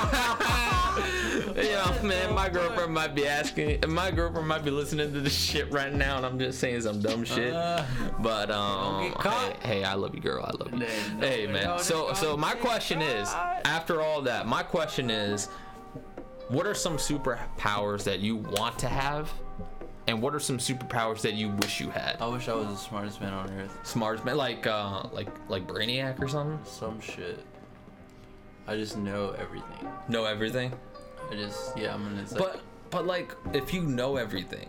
you 1.57 1.73
know, 1.73 1.97
man, 2.03 2.35
my 2.35 2.49
girlfriend 2.49 2.93
might 2.93 3.15
be 3.15 3.27
asking, 3.29 3.79
my 3.89 4.11
girlfriend 4.11 4.49
might 4.49 4.65
be 4.65 4.73
listening 4.73 5.13
to 5.13 5.21
this 5.21 5.35
shit 5.37 5.71
right 5.71 5.93
now, 5.93 6.17
and 6.17 6.27
I'm 6.27 6.39
just 6.39 6.59
saying 6.59 6.81
some 6.83 7.01
dumb 7.01 7.25
shit. 7.25 7.55
Uh, 7.55 7.85
But 8.19 8.51
um, 8.51 9.13
hey, 9.23 9.57
hey, 9.63 9.85
I 9.85 9.95
love 9.95 10.15
you, 10.15 10.21
girl. 10.21 10.45
I 10.45 10.51
love 10.51 10.73
you. 10.75 10.85
Hey, 11.21 11.47
man. 11.47 11.79
so, 11.79 12.13
so 12.13 12.37
my 12.37 12.55
question 12.55 13.01
is, 13.01 13.29
after 13.65 14.03
all 14.03 14.21
that, 14.23 14.47
my 14.49 14.63
question 14.65 15.11
is, 15.11 15.49
what 16.49 16.67
are 16.67 16.75
some 16.75 16.97
superpowers 16.97 18.03
that 18.05 18.19
you 18.21 18.37
want 18.37 18.79
to 18.81 18.89
have, 18.89 19.33
and 20.09 20.21
what 20.21 20.35
are 20.35 20.41
some 20.41 20.59
superpowers 20.59 21.21
that 21.23 21.35
you 21.35 21.51
wish 21.51 21.81
you 21.81 21.91
had? 21.91 22.17
I 22.21 22.27
wish 22.27 22.49
I 22.49 22.55
was 22.55 22.69
the 22.69 22.77
smartest 22.77 23.21
man 23.21 23.33
on 23.33 23.51
earth. 23.51 23.77
Smartest 23.85 24.25
man, 24.25 24.37
like 24.37 24.67
uh, 24.67 25.05
like 25.13 25.29
like 25.49 25.67
Brainiac 25.67 26.21
or 26.23 26.29
something. 26.29 26.59
Some 26.65 27.01
shit. 27.01 27.45
I 28.67 28.77
just 28.77 28.97
know 28.97 29.31
everything. 29.39 29.89
Know 30.09 30.25
everything. 30.25 30.73
I 31.31 31.35
just 31.35 31.77
yeah. 31.77 31.95
I'm 31.95 32.03
gonna. 32.05 32.23
Like, 32.23 32.39
But 32.39 32.61
but 32.91 33.07
like, 33.07 33.35
if 33.53 33.73
you 33.75 33.83
know 33.83 34.17
everything, 34.17 34.69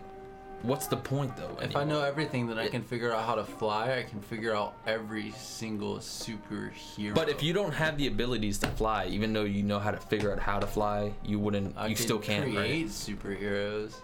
what's 0.62 0.86
the 0.86 0.96
point 0.96 1.36
though? 1.36 1.56
if 1.60 1.76
I 1.76 1.84
know 1.84 2.02
everything, 2.02 2.46
then 2.46 2.58
I 2.58 2.68
can 2.68 2.82
figure 2.82 3.12
out 3.12 3.24
how 3.24 3.34
to 3.36 3.44
fly. 3.44 3.98
I 3.98 4.02
can 4.02 4.20
figure 4.20 4.54
out 4.54 4.74
every 4.86 5.30
single 5.32 5.96
superhero. 5.98 7.14
But 7.14 7.28
if 7.28 7.42
you 7.42 7.52
don't 7.52 7.72
have 7.72 7.96
the 7.96 8.06
abilities 8.06 8.58
to 8.58 8.68
fly, 8.68 9.06
even 9.06 9.32
though 9.32 9.44
you 9.44 9.62
know 9.62 9.78
how 9.78 9.90
to 9.90 9.98
figure 9.98 10.32
out 10.32 10.38
how 10.38 10.58
to 10.58 10.66
fly, 10.66 11.12
you 11.24 11.38
wouldn't. 11.38 11.76
I 11.76 11.86
you 11.88 11.96
still 11.96 12.18
can't. 12.18 12.44
create 12.52 12.82
Right? 12.84 12.86
superheroes. 12.86 13.94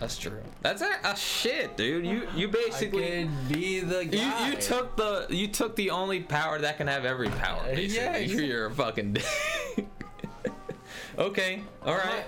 That's 0.00 0.18
true. 0.18 0.42
That's 0.60 0.82
a, 0.82 0.90
a 1.04 1.16
shit, 1.16 1.76
dude. 1.76 2.04
You 2.04 2.28
you 2.34 2.48
basically. 2.48 3.28
be 3.48 3.80
the 3.80 4.04
You, 4.04 4.10
guy. 4.18 4.48
you 4.50 4.56
took 4.56 4.96
the 4.96 5.26
you 5.30 5.48
took 5.48 5.76
the 5.76 5.90
only 5.90 6.20
power 6.20 6.58
that 6.58 6.76
can 6.78 6.88
have 6.88 7.04
every 7.04 7.28
power. 7.30 7.60
Uh, 7.62 7.68
yeah, 7.68 7.74
Basically. 7.76 8.14
exactly. 8.24 8.46
you're 8.46 8.66
a 8.66 8.70
fucking. 8.74 9.12
dick. 9.14 9.24
okay, 11.18 11.62
all 11.84 11.94
right. 11.94 12.24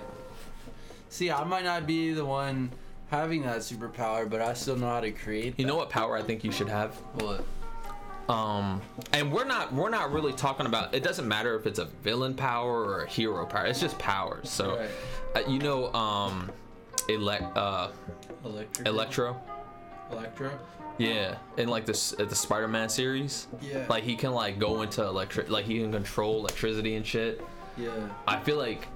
See, 1.09 1.31
I 1.31 1.45
might 1.45 1.65
not 1.65 1.87
be 1.87 2.13
the 2.13 2.25
one 2.25 2.71
having 3.11 3.43
that 3.43 3.59
superpower, 3.59 4.29
but 4.29 4.41
I 4.41 4.55
still 4.55 4.77
know 4.77 4.89
how 4.89 5.01
to 5.01 5.11
create. 5.11 5.55
You 5.59 5.67
know 5.67 5.77
what 5.77 5.91
power 5.91 6.17
I 6.17 6.23
think 6.23 6.45
you 6.45 6.53
should 6.53 6.69
have? 6.69 6.95
What? 7.15 7.45
um 8.29 8.83
and 9.13 9.33
we're 9.33 9.45
not 9.45 9.73
we're 9.73 9.89
not 9.89 10.11
really 10.11 10.33
talking 10.33 10.67
about 10.67 10.93
it 10.93 11.05
doesn't 11.05 11.29
matter 11.29 11.55
if 11.55 11.65
it's 11.65 11.79
a 11.79 11.85
villain 11.85 12.35
power 12.35 12.83
or 12.83 13.03
a 13.05 13.09
hero 13.09 13.47
power 13.47 13.67
it's 13.67 13.79
just 13.79 13.97
powers 14.01 14.51
so 14.51 14.77
Right. 14.79 14.91
uh, 15.47 15.49
you 15.49 15.61
know 15.61 15.95
um 15.95 16.51
elect 17.09 17.57
uh 17.57 17.89
Electric. 18.45 18.87
electro 18.89 19.41
Electro. 20.13 20.51
yeah 20.99 21.37
in 21.57 21.69
like 21.69 21.85
this 21.85 22.13
at 22.19 22.29
the 22.29 22.35
spider-man 22.37 22.89
series 22.89 23.49
Yeah. 23.61 23.85
like 23.89 24.05
he 24.05 24.15
can 24.17 24.33
like 24.33 24.59
go 24.59 24.83
into 24.83 25.03
electric 25.03 25.51
like 25.51 25.65
he 25.65 25.79
can 25.81 25.93
control 25.93 26.39
electricity 26.39 26.95
and 26.97 27.05
shit 27.07 27.41
Yeah. 27.77 27.91
i 28.27 28.39
feel 28.41 28.57
like 28.57 28.87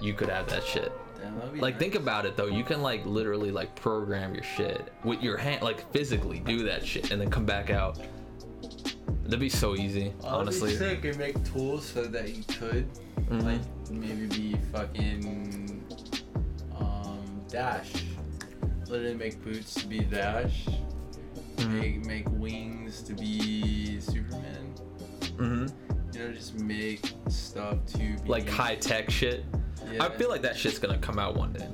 you 0.00 0.14
could 0.14 0.28
have 0.28 0.48
that 0.50 0.64
shit 0.64 0.92
Damn, 1.20 1.60
like 1.60 1.74
nice. 1.74 1.80
think 1.80 1.94
about 1.94 2.26
it 2.26 2.36
though 2.36 2.46
you 2.46 2.64
can 2.64 2.80
like 2.82 3.04
literally 3.06 3.50
like 3.50 3.74
program 3.76 4.34
your 4.34 4.44
shit 4.44 4.92
with 5.04 5.22
your 5.22 5.36
hand 5.36 5.62
like 5.62 5.90
physically 5.92 6.40
do 6.40 6.62
that 6.64 6.84
shit 6.86 7.10
and 7.10 7.20
then 7.20 7.30
come 7.30 7.44
back 7.44 7.70
out 7.70 7.98
that'd 9.24 9.38
be 9.40 9.48
so 9.48 9.74
easy 9.76 10.12
honestly 10.24 10.74
Honestly, 10.74 10.76
sick 10.76 11.04
and 11.04 11.16
make 11.18 11.44
tools 11.44 11.84
so 11.86 12.04
that 12.04 12.28
you 12.36 12.42
could 12.58 12.88
Mhm. 13.30 13.42
like 13.44 13.60
maybe 13.90 14.26
be 14.26 14.56
fucking 14.72 15.81
Dash. 17.52 17.92
Literally 18.88 19.14
make 19.14 19.42
boots 19.44 19.74
to 19.74 19.86
be 19.86 20.00
Dash. 20.00 20.66
Mm-hmm. 21.56 21.78
make 21.80 22.06
make 22.06 22.24
wings 22.30 23.02
to 23.02 23.12
be 23.14 24.00
Superman. 24.00 24.74
hmm 25.36 25.66
You 26.12 26.18
know, 26.28 26.32
just 26.32 26.58
make 26.58 27.12
stuff 27.28 27.84
to 27.92 27.98
be 27.98 28.16
Like 28.26 28.48
high 28.48 28.76
tech 28.76 29.10
shit. 29.10 29.44
Yeah. 29.92 30.04
I 30.04 30.08
feel 30.08 30.30
like 30.30 30.42
that 30.42 30.56
shit's 30.56 30.78
gonna 30.78 30.98
come 30.98 31.18
out 31.18 31.36
one 31.36 31.52
day. 31.52 31.68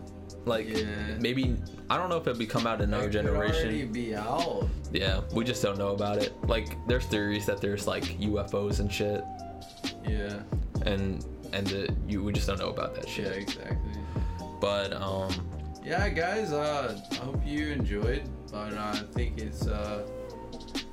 Like 0.45 0.69
Yeah. 0.69 0.85
maybe 1.21 1.57
I 1.89 1.97
don't 1.97 2.09
know 2.09 2.17
if 2.17 2.27
it'll 2.27 2.39
be 2.39 2.47
come 2.47 2.67
out 2.67 2.81
in 2.81 2.93
another 2.93 3.09
It 3.09 3.13
could 3.13 3.27
already 3.27 3.53
generation. 3.53 3.93
be 3.93 4.15
out. 4.17 4.69
Yeah, 4.93 5.21
we 5.33 5.45
just 5.45 5.63
don't 5.63 5.79
know 5.79 5.95
about 5.95 6.19
it. 6.19 6.33
Like 6.49 6.77
there's 6.89 7.07
theories 7.07 7.47
that 7.47 7.61
there's 7.61 7.87
like 7.87 8.05
UFOs 8.21 8.81
and 8.81 8.93
shit, 8.93 9.23
Yeah. 10.07 10.41
and 10.85 11.25
and 11.53 11.67
the, 11.69 11.95
you 12.07 12.23
we 12.23 12.33
just 12.33 12.47
don't 12.47 12.59
know 12.59 12.69
about 12.71 12.95
that 12.97 13.09
shit. 13.09 13.27
Yeah, 13.27 13.33
shit. 13.33 13.43
exactly. 13.43 13.93
But 14.61 14.93
um, 14.93 15.31
Yeah, 15.89 16.11
guys. 16.11 16.53
Uh, 16.53 17.01
I 17.13 17.15
hope 17.15 17.41
you 17.47 17.69
enjoyed, 17.69 18.29
but 18.53 18.75
uh, 18.75 18.93
I 18.93 19.03
think 19.15 19.39
it's 19.39 19.67
uh, 19.67 20.07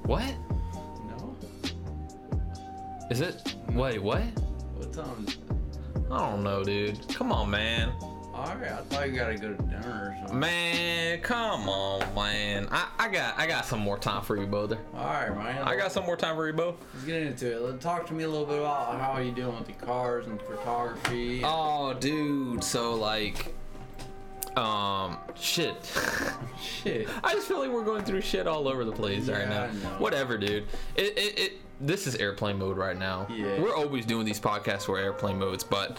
what 0.03 0.23
no. 1.09 1.35
is 3.11 3.19
it? 3.19 3.55
Wait, 3.71 4.01
what? 4.01 4.21
What 4.77 4.93
time? 4.93 5.25
Is 5.27 5.33
it? 5.33 5.39
I 6.09 6.17
don't 6.31 6.43
know, 6.43 6.63
dude. 6.63 7.05
Come 7.09 7.33
on, 7.33 7.49
man. 7.49 7.89
All 8.33 8.55
right, 8.55 8.71
I 8.71 8.77
thought 8.83 9.09
you 9.09 9.15
gotta 9.17 9.35
go 9.37 9.53
to 9.53 9.63
dinner 9.63 10.13
or 10.13 10.15
something. 10.19 10.39
Man, 10.39 11.19
come 11.21 11.67
on, 11.67 12.15
man. 12.15 12.67
I, 12.71 12.87
I 12.97 13.09
got 13.09 13.37
I 13.37 13.47
got 13.47 13.65
some 13.65 13.79
more 13.81 13.97
time 13.97 14.23
for 14.23 14.37
you, 14.37 14.45
brother. 14.47 14.77
All 14.93 15.03
right, 15.03 15.35
man. 15.35 15.63
I 15.63 15.75
got 15.75 15.91
some 15.91 16.05
more 16.05 16.15
time 16.17 16.35
for 16.35 16.47
you, 16.47 16.53
bro. 16.53 16.75
Let's 16.93 17.05
get 17.05 17.21
into 17.21 17.51
it. 17.51 17.61
Let- 17.61 17.81
Talk 17.81 18.07
to 18.07 18.13
me 18.13 18.23
a 18.23 18.29
little 18.29 18.45
bit 18.45 18.59
about 18.59 18.97
how 18.99 19.19
you 19.19 19.31
doing 19.31 19.57
with 19.57 19.67
the 19.67 19.73
cars 19.85 20.25
and 20.27 20.41
photography. 20.41 21.41
Oh, 21.43 21.93
dude. 21.93 22.63
So 22.63 22.95
like, 22.95 23.54
um, 24.57 25.17
shit. 25.35 25.75
Shit. 26.61 27.09
I 27.23 27.33
just 27.33 27.47
feel 27.47 27.59
like 27.59 27.69
we're 27.69 27.83
going 27.83 28.03
through 28.03 28.21
shit 28.21 28.47
all 28.47 28.67
over 28.67 28.85
the 28.85 28.91
place 28.91 29.27
right 29.27 29.47
now. 29.47 29.67
Whatever, 29.97 30.37
dude. 30.37 30.63
It, 30.95 31.17
it, 31.17 31.39
it 31.39 31.53
this 31.81 32.07
is 32.07 32.15
airplane 32.15 32.57
mode 32.57 32.77
right 32.77 32.97
now. 32.97 33.27
Yeah. 33.29 33.59
We're 33.61 33.75
always 33.75 34.05
doing 34.05 34.25
these 34.25 34.39
podcasts 34.39 34.87
where 34.87 34.99
airplane 35.01 35.37
modes, 35.37 35.63
but 35.63 35.97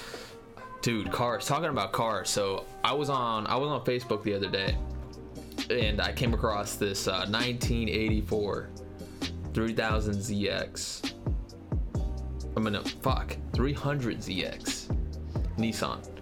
dude, 0.80 1.12
cars. 1.12 1.46
Talking 1.46 1.68
about 1.68 1.92
cars. 1.92 2.30
So 2.30 2.64
I 2.82 2.94
was 2.94 3.10
on 3.10 3.46
I 3.46 3.56
was 3.56 3.68
on 3.68 3.84
Facebook 3.84 4.22
the 4.22 4.34
other 4.34 4.48
day, 4.48 4.76
and 5.70 6.00
I 6.00 6.12
came 6.12 6.32
across 6.32 6.76
this 6.76 7.06
uh, 7.06 7.26
1984 7.28 8.70
3000 9.52 10.14
ZX. 10.14 11.12
I'm 12.56 12.64
gonna 12.64 12.82
fuck 12.82 13.36
300 13.52 14.18
ZX 14.18 14.96
Nissan. 15.58 16.15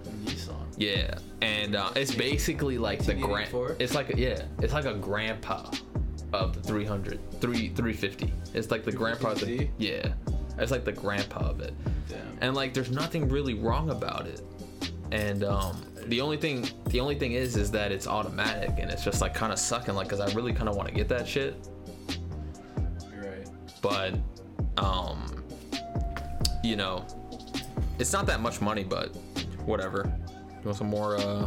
Yeah, 0.76 1.18
and 1.40 1.76
uh, 1.76 1.90
it's 1.94 2.14
basically 2.14 2.78
like 2.78 3.00
the 3.04 3.14
grand. 3.14 3.52
1984? 3.52 3.76
It's 3.78 3.94
like 3.94 4.16
yeah, 4.16 4.42
it's 4.60 4.72
like 4.72 4.86
a 4.86 4.94
grandpa 4.94 5.70
of 6.32 6.54
the 6.54 6.60
300, 6.60 7.18
3 7.40 7.68
350. 7.68 8.32
It's 8.54 8.70
like 8.70 8.84
the 8.84 8.92
grandpa. 8.92 9.32
Of 9.32 9.40
the, 9.40 9.68
yeah, 9.78 10.12
it's 10.58 10.70
like 10.70 10.84
the 10.84 10.92
grandpa 10.92 11.50
of 11.50 11.60
it. 11.60 11.74
Damn. 12.08 12.38
And 12.40 12.54
like, 12.54 12.74
there's 12.74 12.90
nothing 12.90 13.28
really 13.28 13.54
wrong 13.54 13.90
about 13.90 14.26
it. 14.26 14.42
And 15.12 15.44
um, 15.44 15.80
the 16.06 16.20
only 16.20 16.36
thing, 16.36 16.68
the 16.86 16.98
only 17.00 17.14
thing 17.14 17.32
is, 17.32 17.56
is 17.56 17.70
that 17.70 17.92
it's 17.92 18.06
automatic, 18.06 18.70
and 18.78 18.90
it's 18.90 19.04
just 19.04 19.20
like 19.20 19.32
kind 19.34 19.52
of 19.52 19.58
sucking. 19.58 19.94
Like, 19.94 20.08
cause 20.08 20.20
I 20.20 20.32
really 20.34 20.52
kind 20.52 20.68
of 20.68 20.76
want 20.76 20.88
to 20.88 20.94
get 20.94 21.08
that 21.08 21.28
shit, 21.28 21.56
You're 23.12 23.22
right. 23.22 23.48
but 23.80 24.14
um, 24.76 25.44
you 26.64 26.74
know, 26.74 27.04
it's 27.98 28.12
not 28.12 28.26
that 28.26 28.40
much 28.40 28.60
money, 28.60 28.82
but 28.82 29.14
whatever. 29.64 30.12
You 30.64 30.68
want 30.68 30.78
some 30.78 30.88
more? 30.88 31.16
Uh, 31.16 31.46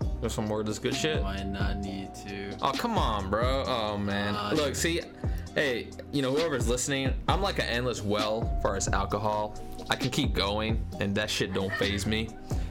you 0.00 0.18
want 0.22 0.32
some 0.32 0.46
more 0.46 0.60
of 0.60 0.66
this 0.66 0.78
good 0.78 0.94
shit? 0.94 1.22
Might 1.22 1.46
not 1.46 1.76
need 1.76 2.14
to. 2.26 2.56
Oh 2.62 2.72
come 2.72 2.96
on, 2.96 3.28
bro. 3.28 3.64
Oh 3.66 3.98
man. 3.98 4.34
Uh, 4.34 4.52
Look, 4.56 4.74
see, 4.74 5.02
hey, 5.54 5.88
you 6.10 6.22
know 6.22 6.32
whoever's 6.34 6.66
listening, 6.66 7.12
I'm 7.28 7.42
like 7.42 7.58
an 7.58 7.66
endless 7.66 8.00
well 8.00 8.50
as 8.56 8.62
far 8.62 8.76
as 8.76 8.88
alcohol. 8.88 9.62
I 9.90 9.96
can 9.96 10.08
keep 10.08 10.32
going, 10.32 10.82
and 11.00 11.14
that 11.16 11.28
shit 11.28 11.52
don't 11.52 11.70
phase 11.74 12.06
me. 12.06 12.30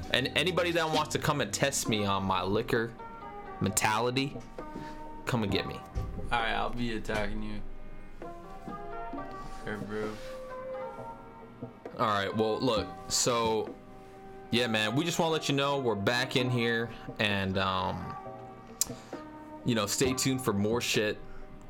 And 0.09 0.31
anybody 0.35 0.71
that 0.71 0.89
wants 0.89 1.13
to 1.13 1.19
come 1.19 1.39
and 1.39 1.53
test 1.53 1.87
me 1.87 2.03
on 2.03 2.23
my 2.23 2.41
liquor 2.41 2.91
mentality, 3.61 4.35
come 5.27 5.43
and 5.43 5.51
get 5.51 5.67
me. 5.67 5.79
All 6.31 6.39
right, 6.39 6.53
I'll 6.53 6.71
be 6.71 6.97
attacking 6.97 7.43
you. 7.43 7.61
Here, 9.65 9.77
bro. 9.87 10.09
All 11.99 12.07
right. 12.07 12.35
Well, 12.35 12.59
look. 12.59 12.87
So, 13.07 13.73
yeah, 14.55 14.67
man. 14.67 14.95
We 14.95 15.03
just 15.03 15.19
want 15.19 15.27
to 15.29 15.33
let 15.33 15.49
you 15.49 15.55
know 15.55 15.79
we're 15.79 15.95
back 15.95 16.37
in 16.37 16.49
here, 16.49 16.89
and 17.19 17.57
um, 17.57 18.15
you 19.65 19.75
know, 19.75 19.85
stay 19.85 20.13
tuned 20.13 20.41
for 20.41 20.53
more 20.53 20.79
shit 20.79 21.17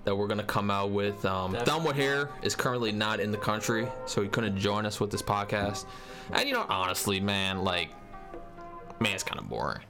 that 0.03 0.15
we're 0.15 0.27
gonna 0.27 0.43
come 0.43 0.69
out 0.69 0.91
with. 0.91 1.25
Um, 1.25 1.53
Def- 1.53 1.63
Thumb 1.65 1.83
with 1.83 1.95
Hair 1.95 2.29
is 2.43 2.55
currently 2.55 2.91
not 2.91 3.19
in 3.19 3.31
the 3.31 3.39
country, 3.39 3.87
so 4.05 4.21
he 4.21 4.27
couldn't 4.27 4.55
join 4.55 4.85
us 4.85 4.99
with 4.99 5.09
this 5.09 5.23
podcast. 5.23 5.85
And 6.31 6.47
you 6.47 6.53
know, 6.53 6.67
honestly, 6.69 7.19
man, 7.19 7.63
like, 7.63 7.89
man, 8.99 9.15
it's 9.15 9.23
kind 9.23 9.39
of 9.39 9.49
boring. 9.49 9.81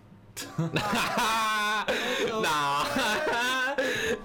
nah, 0.58 1.84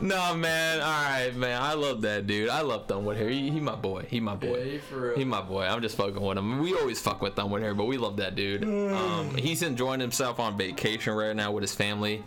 nah, 0.00 0.34
man. 0.34 0.80
All 0.80 0.86
right, 0.86 1.34
man. 1.34 1.60
I 1.60 1.74
love 1.74 2.02
that 2.02 2.26
dude. 2.26 2.48
I 2.48 2.62
love 2.62 2.86
Thumb 2.86 3.04
with 3.04 3.18
Hair. 3.18 3.28
He, 3.28 3.50
he 3.50 3.60
my 3.60 3.74
boy. 3.74 4.06
He 4.08 4.20
my 4.20 4.34
boy. 4.34 4.58
Yeah, 4.58 4.64
he 4.64 4.78
for 4.78 5.00
real. 5.00 5.16
He 5.16 5.24
my 5.24 5.42
boy. 5.42 5.64
I'm 5.64 5.82
just 5.82 5.96
fucking 5.96 6.20
with 6.20 6.38
him. 6.38 6.60
We 6.60 6.74
always 6.74 7.00
fuck 7.00 7.22
with 7.22 7.36
Thumb 7.36 7.50
with 7.50 7.62
Hair, 7.62 7.74
but 7.74 7.86
we 7.86 7.96
love 7.96 8.16
that 8.18 8.34
dude. 8.34 8.64
Um, 8.64 9.34
he's 9.36 9.62
enjoying 9.62 10.00
himself 10.00 10.40
on 10.40 10.56
vacation 10.56 11.14
right 11.14 11.34
now 11.34 11.52
with 11.52 11.62
his 11.62 11.74
family. 11.74 12.22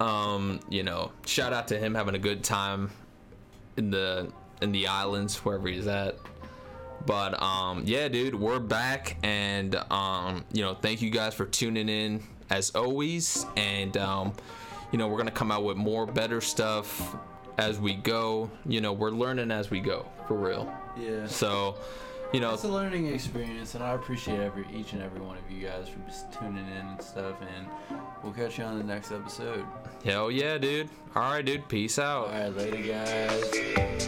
Um, 0.00 0.60
you 0.68 0.82
know, 0.82 1.12
shout 1.24 1.52
out 1.52 1.68
to 1.68 1.78
him 1.78 1.94
having 1.94 2.14
a 2.14 2.18
good 2.18 2.44
time 2.44 2.90
in 3.76 3.90
the 3.90 4.30
in 4.60 4.72
the 4.72 4.88
islands 4.88 5.44
wherever 5.44 5.68
he's 5.68 5.86
at. 5.86 6.16
But 7.04 7.40
um, 7.40 7.82
yeah, 7.84 8.08
dude, 8.08 8.34
we're 8.34 8.58
back, 8.58 9.16
and 9.22 9.76
um, 9.90 10.44
you 10.52 10.62
know, 10.62 10.74
thank 10.74 11.02
you 11.02 11.10
guys 11.10 11.34
for 11.34 11.46
tuning 11.46 11.88
in 11.88 12.22
as 12.50 12.70
always. 12.70 13.46
And 13.56 13.96
um, 13.96 14.32
you 14.92 14.98
know, 14.98 15.08
we're 15.08 15.18
gonna 15.18 15.30
come 15.30 15.50
out 15.50 15.64
with 15.64 15.76
more 15.76 16.06
better 16.06 16.40
stuff 16.40 17.14
as 17.58 17.78
we 17.78 17.94
go. 17.94 18.50
You 18.66 18.80
know, 18.80 18.92
we're 18.92 19.10
learning 19.10 19.50
as 19.50 19.70
we 19.70 19.80
go, 19.80 20.06
for 20.28 20.34
real. 20.34 20.72
Yeah. 20.98 21.26
So, 21.26 21.76
you 22.32 22.40
know, 22.40 22.54
It's 22.54 22.64
a 22.64 22.68
learning 22.68 23.06
experience, 23.06 23.74
and 23.74 23.84
I 23.84 23.92
appreciate 23.92 24.40
every 24.40 24.66
each 24.74 24.92
and 24.92 25.02
every 25.02 25.20
one 25.20 25.36
of 25.36 25.50
you 25.50 25.66
guys 25.66 25.88
for 25.88 25.98
just 26.08 26.32
tuning 26.32 26.66
in 26.66 26.86
and 26.86 27.00
stuff. 27.02 27.36
And 27.40 27.66
we'll 28.22 28.32
catch 28.32 28.58
you 28.58 28.64
on 28.64 28.78
the 28.78 28.84
next 28.84 29.12
episode. 29.12 29.64
hell 30.04 30.30
yeah, 30.30 30.58
dude. 30.58 30.88
All 31.14 31.22
right, 31.22 31.44
dude. 31.44 31.68
Peace 31.68 31.98
out. 31.98 32.26
All 32.28 32.32
right, 32.32 32.56
later, 32.56 32.82
guys. 32.82 34.06